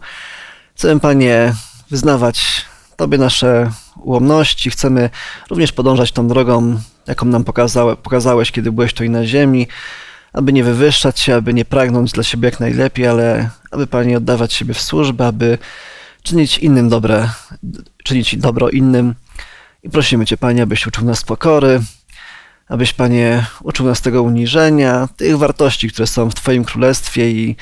[0.74, 1.55] Chcemy, Panie,
[1.90, 2.64] wyznawać
[2.97, 5.11] Tobie nasze ułomności, chcemy
[5.51, 9.66] również podążać tą drogą, jaką nam pokazałe, pokazałeś, kiedy byłeś tutaj na ziemi,
[10.32, 14.53] aby nie wywyższać się, aby nie pragnąć dla siebie jak najlepiej, ale aby, Panie, oddawać
[14.53, 15.59] siebie w służbę, aby
[16.22, 17.30] czynić innym dobre,
[18.05, 19.14] czynić dobro innym.
[19.82, 21.80] I prosimy Cię, Panie, abyś uczył nas pokory,
[22.68, 27.57] abyś, Panie, uczył nas tego uniżenia, tych wartości, które są w Twoim królestwie i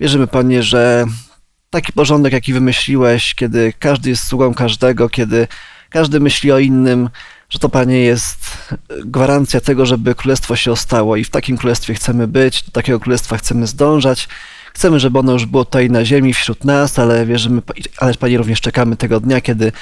[0.00, 1.06] wierzymy, Panie, że
[1.76, 5.48] taki porządek, jaki wymyśliłeś, kiedy każdy jest sługą każdego, kiedy
[5.90, 7.10] każdy myśli o innym,
[7.50, 8.68] że to, Panie, jest
[9.04, 13.36] gwarancja tego, żeby królestwo się ostało i w takim królestwie chcemy być, do takiego królestwa
[13.36, 14.28] chcemy zdążać.
[14.74, 17.62] Chcemy, żeby ono już było tutaj na ziemi wśród nas, ale wierzymy,
[17.98, 19.72] ale Panie, również czekamy tego dnia, kiedy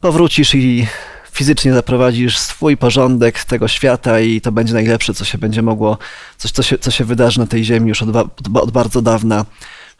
[0.00, 0.86] powrócisz i
[1.32, 5.98] fizycznie zaprowadzisz swój porządek tego świata i to będzie najlepsze, co się będzie mogło,
[6.36, 8.16] coś, co się, co się wydarzy na tej ziemi już od,
[8.54, 9.44] od bardzo dawna.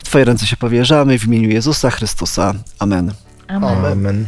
[0.01, 2.55] W Twoje ręce się powierzamy w imieniu Jezusa Chrystusa.
[2.79, 3.13] Amen.
[3.49, 3.85] Amen.
[3.93, 4.27] Amen.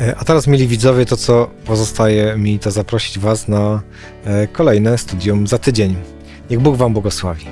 [0.00, 3.80] E, A teraz, mili widzowie, to co pozostaje mi, to zaprosić Was na
[4.24, 5.96] e, kolejne studium za tydzień.
[6.50, 7.44] Niech Bóg Wam błogosławi.